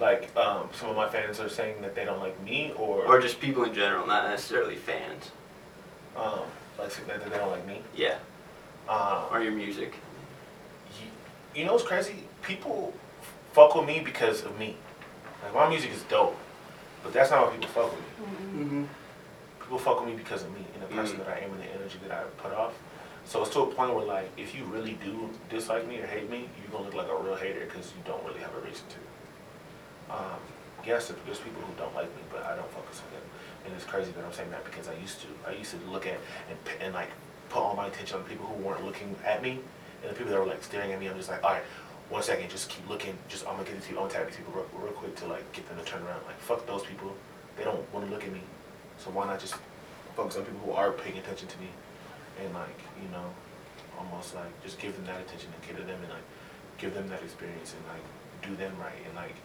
[0.00, 3.20] Like um, some of my fans are saying that they don't like me, or Or
[3.20, 5.30] just people in general, not necessarily fans.
[6.16, 6.40] um,
[6.78, 7.80] like saying that they don't like me.
[7.94, 8.16] Yeah.
[8.88, 9.94] Um, Or your music.
[11.00, 11.06] you,
[11.60, 12.24] you know what's crazy?
[12.42, 12.92] People
[13.52, 14.76] fuck with me because of me.
[15.44, 16.36] Like my music is dope,
[17.04, 18.64] but that's not why people fuck with me.
[18.64, 18.84] mm-hmm.
[19.60, 21.24] People fuck with me because of me and the person Mm.
[21.24, 22.72] that I am and the energy that I put off.
[23.26, 26.28] So it's to a point where like, if you really do dislike me or hate
[26.28, 28.84] me, you're gonna look like a real hater because you don't really have a reason
[28.88, 28.96] to.
[30.10, 30.40] Um,
[30.86, 33.26] yes, there's people who don't like me, but I don't focus on them.
[33.64, 35.28] And it's crazy that I'm saying that because I used to.
[35.48, 36.18] I used to look at
[36.50, 37.08] and, and like
[37.48, 39.60] put all my attention on the people who weren't looking at me,
[40.02, 41.08] and the people that were like staring at me.
[41.08, 41.62] I'm just like, all right,
[42.10, 43.16] one second, just keep looking.
[43.28, 44.04] Just I'm gonna get these people.
[44.04, 46.20] I'm gonna these people real, real quick to like get them to turn around.
[46.26, 47.14] Like fuck those people.
[47.56, 48.40] They don't want to look at me.
[48.98, 49.54] So why not just
[50.16, 51.68] focus on people who are paying attention to me,
[52.44, 53.24] and like you know,
[53.98, 56.26] almost like just give them that attention and give to them and like
[56.78, 58.04] give them that experience and like
[58.42, 59.36] do them right and like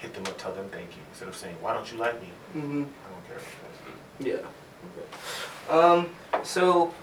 [0.00, 2.28] hit them up, tell them thank you instead of saying why don't you like me?
[2.56, 2.82] Mm-hmm.
[2.82, 3.36] I don't care.
[3.36, 4.26] about.
[4.26, 4.46] Yeah.
[4.96, 5.78] Okay.
[5.78, 6.10] Um,
[6.42, 6.94] so,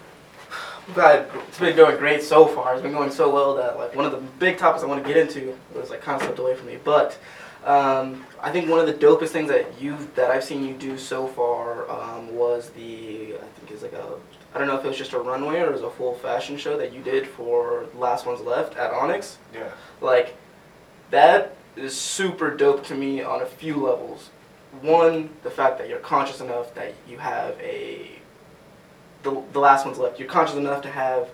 [0.93, 2.73] glad it's been going great so far.
[2.73, 5.07] It's been going so well that like one of the big topics I want to
[5.07, 6.77] get into was like kind of slipped away from me.
[6.83, 7.17] But
[7.65, 10.97] um, I think one of the dopest things that you that I've seen you do
[10.97, 14.13] so far um, was the I think it's like a
[14.55, 16.57] I don't know if it was just a runway or it was a full fashion
[16.57, 19.37] show that you did for Last Ones Left at Onyx.
[19.53, 19.69] Yeah.
[20.01, 20.35] Like
[21.11, 24.29] that is super dope to me on a few levels.
[24.81, 28.11] One, the fact that you're conscious enough that you have a
[29.23, 30.19] the, the last one's left.
[30.19, 31.29] You're conscious enough to have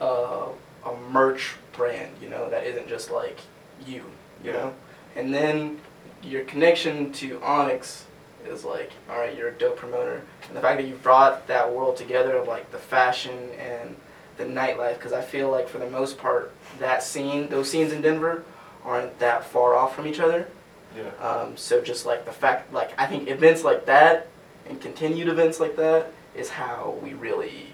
[0.00, 0.46] uh,
[0.84, 3.38] a merch brand, you know, that isn't just like
[3.86, 4.04] you,
[4.42, 4.74] you know.
[5.14, 5.78] And then
[6.22, 8.06] your connection to Onyx
[8.46, 11.70] is like, all right, you're a dope promoter, and the fact that you brought that
[11.70, 13.96] world together of like the fashion and
[14.36, 18.00] the nightlife, because I feel like for the most part, that scene, those scenes in
[18.00, 18.44] Denver,
[18.84, 20.48] aren't that far off from each other.
[20.96, 21.10] Yeah.
[21.24, 24.28] Um, so just like the fact, like I think events like that
[24.68, 27.68] and continued events like that is how we really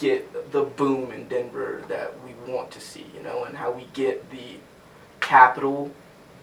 [0.00, 3.86] get the boom in Denver that we want to see, you know, and how we
[3.94, 4.58] get the
[5.20, 5.90] capital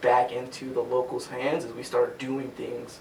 [0.01, 2.99] back into the locals' hands as we start doing things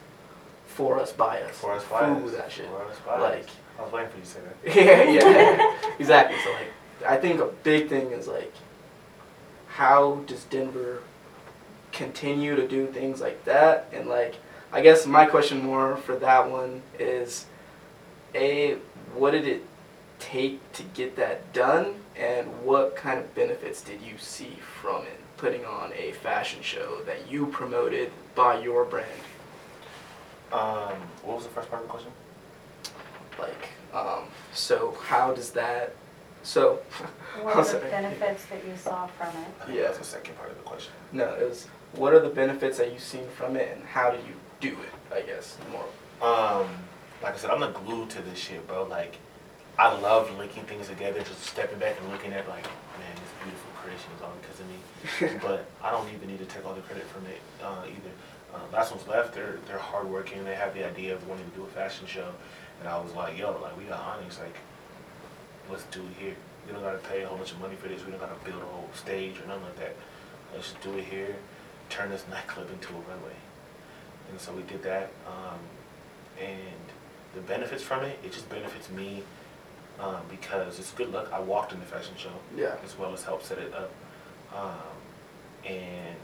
[0.67, 2.37] for us, by us, For us, by Food, us.
[2.37, 2.67] that shit.
[2.69, 3.21] For us, by us.
[3.21, 3.47] Like,
[3.79, 5.11] I was waiting for you to say that.
[5.11, 6.37] yeah, yeah, exactly.
[6.45, 6.73] So like,
[7.09, 8.53] I think a big thing is like,
[9.75, 11.03] how does Denver
[11.93, 13.89] continue to do things like that?
[13.93, 14.37] And like,
[14.73, 17.47] I guess my question more for that one is,
[18.35, 18.77] a,
[19.15, 19.63] what did it
[20.19, 25.21] take to get that done, and what kind of benefits did you see from it?
[25.37, 29.09] Putting on a fashion show that you promoted by your brand,
[30.53, 32.13] Um, what was the first part of the question?
[33.39, 35.97] like, um, so how does that
[36.43, 36.81] So,
[37.43, 37.91] What are the sorry.
[37.91, 39.75] benefits that you saw from it?
[39.75, 39.83] Yeah.
[39.85, 40.93] that's the second part of the question.
[41.13, 44.19] No, it was what are the benefits that you've seen from it, and how do
[44.19, 45.15] you do it?
[45.15, 45.85] I guess more.
[46.27, 46.69] Um,
[47.23, 48.85] like I said, I'm the glue to this shit, bro.
[48.85, 49.17] Like,
[49.79, 53.71] I love linking things together, just stepping back and looking at like, man, this beautiful
[53.83, 55.39] creation is all because of me.
[55.43, 58.13] but I don't even need to take all the credit from it uh, either.
[58.55, 60.45] Uh, Last One's Left, they're they're hardworking.
[60.45, 62.29] They have the idea of wanting to do a fashion show,
[62.81, 64.57] and I was like, yo, like we got Onyx, like
[65.71, 66.37] let's do it here.
[66.67, 68.05] We don't gotta pay a whole bunch of money for this.
[68.05, 69.97] We don't gotta build a whole stage or nothing like that.
[70.55, 71.37] Let's just do it here.
[71.91, 73.37] Turn this nightclub into a runway.
[74.31, 75.11] And so we did that.
[75.27, 75.59] Um,
[76.41, 76.85] and
[77.35, 79.23] the benefits from it, it just benefits me
[80.01, 81.31] um, because it's good luck.
[81.33, 82.77] I walked in the fashion show Yeah.
[82.85, 83.91] as well as helped set it up.
[84.55, 86.17] Um, and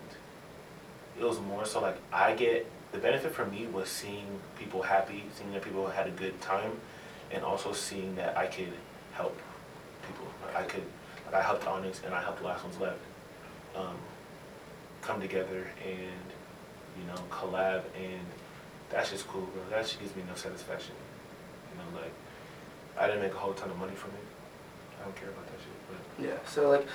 [1.18, 4.26] it was more so like I get the benefit for me was seeing
[4.58, 6.72] people happy, seeing that people had a good time,
[7.30, 8.72] and also seeing that I could
[9.18, 9.36] help
[10.06, 10.26] people.
[10.46, 10.84] Like, I could,
[11.26, 12.98] like I helped Onyx and I helped the Last One's Left
[13.76, 13.98] um,
[15.02, 16.26] come together and
[16.98, 18.26] you know collab, and
[18.90, 19.62] that's just cool, bro.
[19.70, 20.94] That shit gives me enough satisfaction.
[21.70, 22.12] You know, like
[22.98, 24.26] I didn't make a whole ton of money from it.
[25.00, 26.50] I don't care about that shit, but Yeah.
[26.50, 26.86] So like,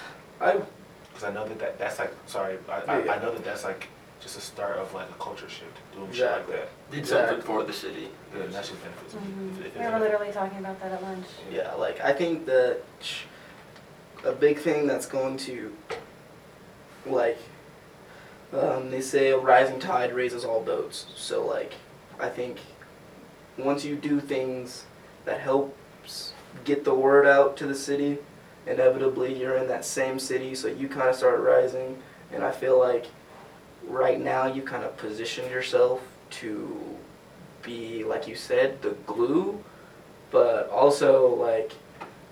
[0.41, 0.61] I
[1.07, 3.11] because I know that, that that's like sorry, I, Yeah, yeah.
[3.11, 3.87] I, I know that that's like
[4.23, 6.69] just a start of like a culture shift, doing shit like that.
[6.91, 7.41] Did something Exactly.
[7.55, 8.07] for the city.
[8.35, 9.19] Yeah, and that shit benefits me.
[9.21, 9.59] Mhm.
[9.59, 11.25] If- if We were literally talking about that at lunch.
[11.51, 12.81] Yeah, like I think that
[14.23, 15.75] a big thing that's going to
[17.05, 17.37] like
[18.53, 21.07] um, they say a rising tide raises all boats.
[21.15, 21.73] So like
[22.19, 22.59] I think
[23.57, 24.85] once you do things
[25.25, 28.19] that helps get the word out to the city,
[28.67, 32.01] inevitably you're in that same city, so you kind of start rising.
[32.31, 33.07] And I feel like
[33.87, 36.77] right now you kind of positioned yourself to
[37.61, 39.63] be, like you said, the glue,
[40.31, 41.71] but also like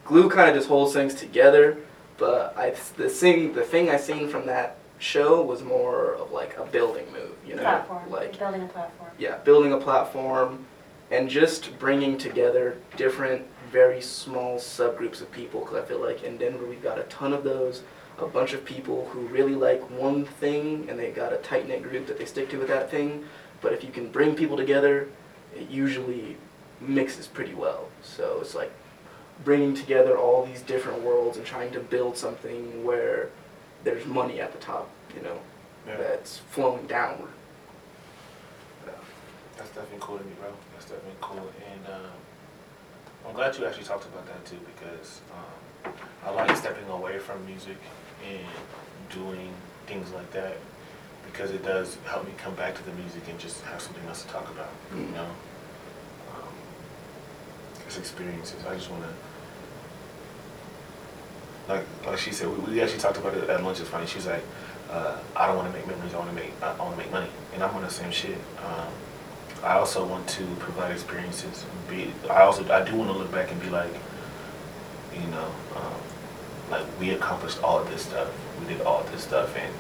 [0.06, 1.78] glue kind of just holds things together.
[2.18, 6.56] But I the thing the thing I seen from that show was more of like
[6.58, 9.10] a building move, you know, Platform, like building a platform.
[9.18, 10.66] yeah, building a platform
[11.10, 15.62] and just bringing together different, very small subgroups of people.
[15.62, 17.82] Because I feel like in Denver we've got a ton of those,
[18.22, 21.84] a bunch of people who really like one thing and they got a tight knit
[21.84, 23.26] group that they stick to with that thing.
[23.61, 25.07] But if you can bring people together,
[25.55, 26.38] it usually
[26.80, 27.88] mixes pretty well.
[28.03, 28.72] So it's like
[29.43, 33.30] bringing together all these different worlds and trying to build something where
[33.84, 35.39] there's money at the top, you know,
[35.88, 35.97] Yeah.
[35.97, 37.32] that's flowing downward.
[39.57, 40.49] That's definitely cool to me, bro.
[40.74, 42.11] That's definitely cool, and um,
[43.28, 45.93] I'm glad you actually talked about that too because um,
[46.26, 47.78] I like stepping away from music
[48.30, 48.45] and
[49.09, 49.51] doing
[49.88, 50.57] things like that
[51.26, 54.24] because it does help me come back to the music and just have something else
[54.24, 54.69] to talk about.
[54.95, 55.13] You Mm.
[55.13, 55.24] know,
[56.34, 56.53] um,
[57.86, 58.63] it's experiences.
[58.69, 59.09] I just want to.
[61.69, 63.80] Like, like she said, we, we actually talked about it at lunch.
[63.80, 64.05] It's funny.
[64.07, 64.43] She's like,
[64.89, 66.13] uh, "I don't want to make memories.
[66.13, 66.51] I want to make.
[66.61, 68.38] I, want to make money." And I'm on the same shit.
[68.65, 68.88] Um,
[69.63, 71.65] I also want to provide experiences.
[71.89, 72.11] Be.
[72.30, 72.67] I also.
[72.72, 73.93] I do want to look back and be like,
[75.13, 75.93] you know, um,
[76.72, 78.32] like we accomplished all of this stuff.
[78.59, 79.74] We did all of this stuff, and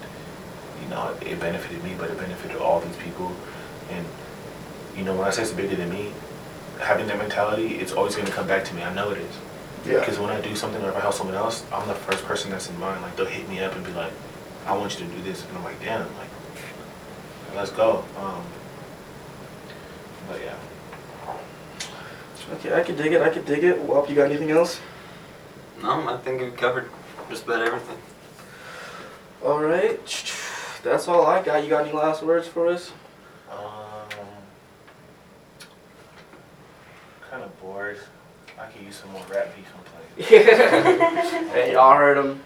[0.83, 3.31] you know, it benefited me, but it benefited all these people.
[3.89, 4.05] And
[4.95, 6.11] you know, when I say it's bigger than me,
[6.79, 8.83] having that mentality, it's always going to come back to me.
[8.83, 9.35] I know it is.
[9.85, 9.99] Yeah.
[9.99, 12.51] Because when I do something or if I help someone else, I'm the first person
[12.51, 13.01] that's in mind.
[13.01, 14.11] Like they'll hit me up and be like,
[14.67, 16.29] "I want you to do this," and I'm like, "Damn, like,
[17.55, 18.43] let's go." Um,
[20.27, 20.55] but yeah,
[22.53, 23.21] Okay, I could dig it.
[23.21, 23.79] I could dig it.
[23.79, 24.79] Wop, you got anything else?
[25.81, 26.89] No, I think we covered
[27.29, 27.97] just about everything.
[29.43, 29.99] All right,
[30.83, 31.63] that's all I got.
[31.63, 32.91] You got any last words for us?
[33.51, 33.57] um,
[37.29, 37.97] kind of bored.
[38.59, 40.43] I could use some more rap beef and play.
[41.49, 42.43] hey, y'all heard them.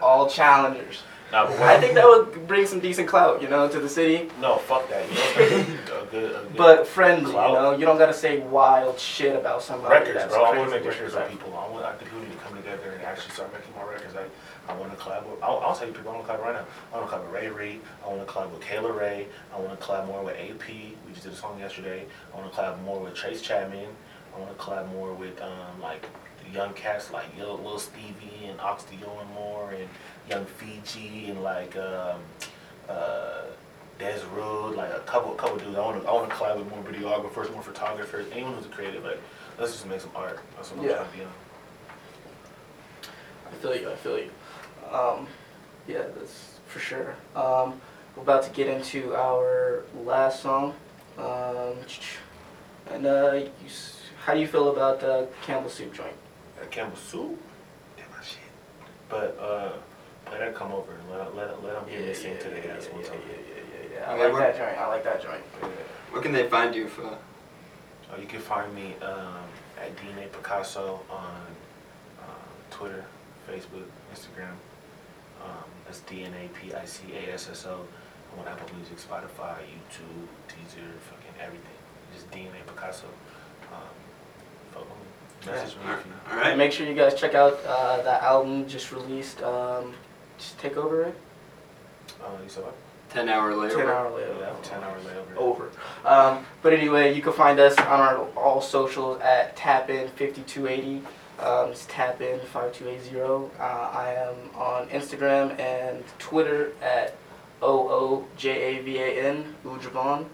[0.00, 1.02] All challengers.
[1.34, 4.30] Nah, but I think that would bring some decent clout, you know, to the city.
[4.40, 5.04] no, fuck that.
[5.10, 7.76] You know, a good, a good But friendly, you know.
[7.76, 9.94] You don't gotta say wild shit about somebody.
[9.94, 10.44] records, that's bro.
[10.44, 11.52] I want to make records with people.
[11.58, 14.14] I want people need to come together and actually start making more records.
[14.14, 14.30] Like,
[14.68, 15.42] I want to collab with.
[15.42, 16.12] I'll, I'll tell you people.
[16.12, 16.66] I want to collab right now.
[16.92, 17.80] I want to collab with Ray Reed.
[18.04, 19.26] I want to collab with Kayla Ray.
[19.52, 20.68] I want to collab more with AP.
[20.68, 22.06] We just did a song yesterday.
[22.32, 23.88] I want to collab more with Trace Chapman.
[24.36, 26.06] I want to collab more with um like
[26.44, 29.88] the young cats like Lil, Lil Stevie and Ox Dion more and
[30.28, 32.20] Young Fiji and like um
[32.88, 33.42] uh.
[33.96, 35.76] Des Rude, like a couple, couple dudes.
[35.76, 38.68] I want to, I want to collab with more videographers, more photographers, anyone who's a
[38.68, 39.04] creative.
[39.04, 39.20] Like,
[39.56, 40.40] let's just make some art.
[40.56, 40.96] That's what I'm Yeah.
[40.96, 41.30] trying to be on.
[43.46, 43.90] I feel you.
[43.90, 44.30] I feel you.
[44.90, 45.28] Um,
[45.86, 47.14] yeah, that's for sure.
[47.36, 47.80] Um,
[48.16, 50.74] we're about to get into our last song.
[51.16, 51.76] Um,
[52.90, 53.48] and uh, you,
[54.24, 56.16] how do you feel about uh, Campbell Soup joint?
[56.60, 57.40] Uh, Campbell Soup?
[57.96, 58.38] Damn my shit.
[59.08, 59.72] But uh,
[60.30, 60.92] let her come over.
[61.10, 63.18] Let let let them get me sing to the ass one time.
[63.92, 64.78] Yeah, I Okay, like what- that joint.
[64.78, 65.42] I like that joint.
[66.10, 67.06] Where can they find you for?
[67.06, 69.42] Uh, you can find me um,
[69.80, 71.46] at DNA Picasso on
[72.20, 72.24] uh,
[72.70, 73.04] Twitter,
[73.50, 74.52] Facebook, Instagram.
[75.42, 77.80] Um, that's DNA P I C A S S O.
[78.32, 81.78] I'm on Apple Music, Spotify, YouTube, Deezer, fucking everything.
[82.12, 83.06] Just DNA Picasso.
[83.72, 83.80] Um,
[84.72, 85.52] fuck with me.
[85.52, 86.12] Message me if you.
[86.32, 86.56] All right.
[86.56, 89.42] Make sure you guys check out uh, that album just released.
[89.42, 89.94] Um,
[90.38, 91.16] just take over it.
[92.22, 92.76] Uh, you said what?
[93.10, 93.76] Ten hour layover.
[93.76, 94.36] Ten hour later.
[94.40, 95.36] Yeah, 10 hour layover.
[95.36, 95.70] Over.
[96.04, 101.04] Um, but anyway, you can find us on our all socials at tapin5280.
[101.38, 103.50] Um, it's tapin5280.
[103.58, 107.16] Uh, I am on Instagram and Twitter at
[107.62, 110.26] O O J A V A N Ujavan.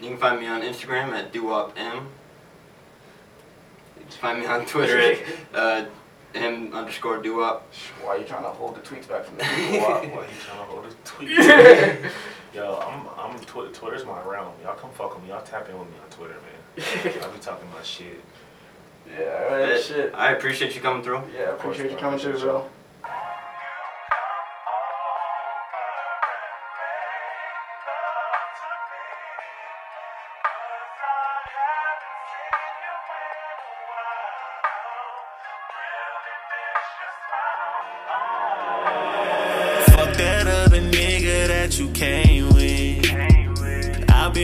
[0.00, 2.06] You can find me on Instagram at duopm.
[3.96, 5.18] You can find me on Twitter at
[5.54, 5.84] uh,
[6.34, 7.62] m underscore duop.
[8.02, 9.44] Why are you trying to hold the tweets back from me?
[9.78, 11.30] Why, why you trying to hold this tweet?
[12.54, 13.72] Yo, I'm, I'm Twitter.
[13.72, 14.52] Twitter's my realm.
[14.62, 15.30] Y'all come fuck with me.
[15.30, 17.14] Y'all tap in with me on Twitter, man.
[17.22, 18.20] I'll be talking my shit.
[19.10, 20.14] yeah, alright, shit.
[20.14, 21.22] I appreciate you coming through.
[21.36, 22.68] Yeah, I appreciate you coming through, bro.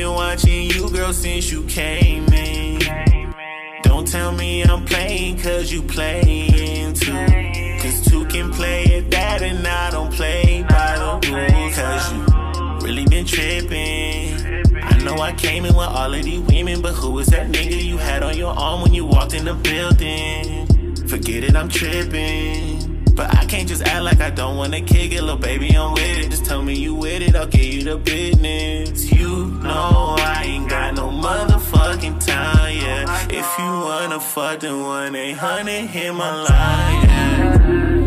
[0.05, 2.78] Been watching you, girl, since you came in.
[3.82, 7.26] Don't tell me I'm playing, cause you playing too.
[7.80, 11.76] Cause two can play at that, and I don't play by the rules.
[11.76, 14.76] Cause you really been tripping.
[14.82, 17.82] I know I came in with all of these women, but who was that nigga
[17.82, 21.07] you had on your arm when you walked in the building?
[21.09, 22.74] Forget it, I'm tripping.
[23.15, 26.19] But I can't just act like I don't wanna kick it, little baby, I'm with
[26.19, 26.31] it.
[26.31, 29.12] Just tell me you with it, I'll give you the business.
[29.12, 33.27] You know I ain't got no motherfucking time, yeah.
[33.31, 38.03] If you wanna fuck, then 1 800 hit my line, yeah.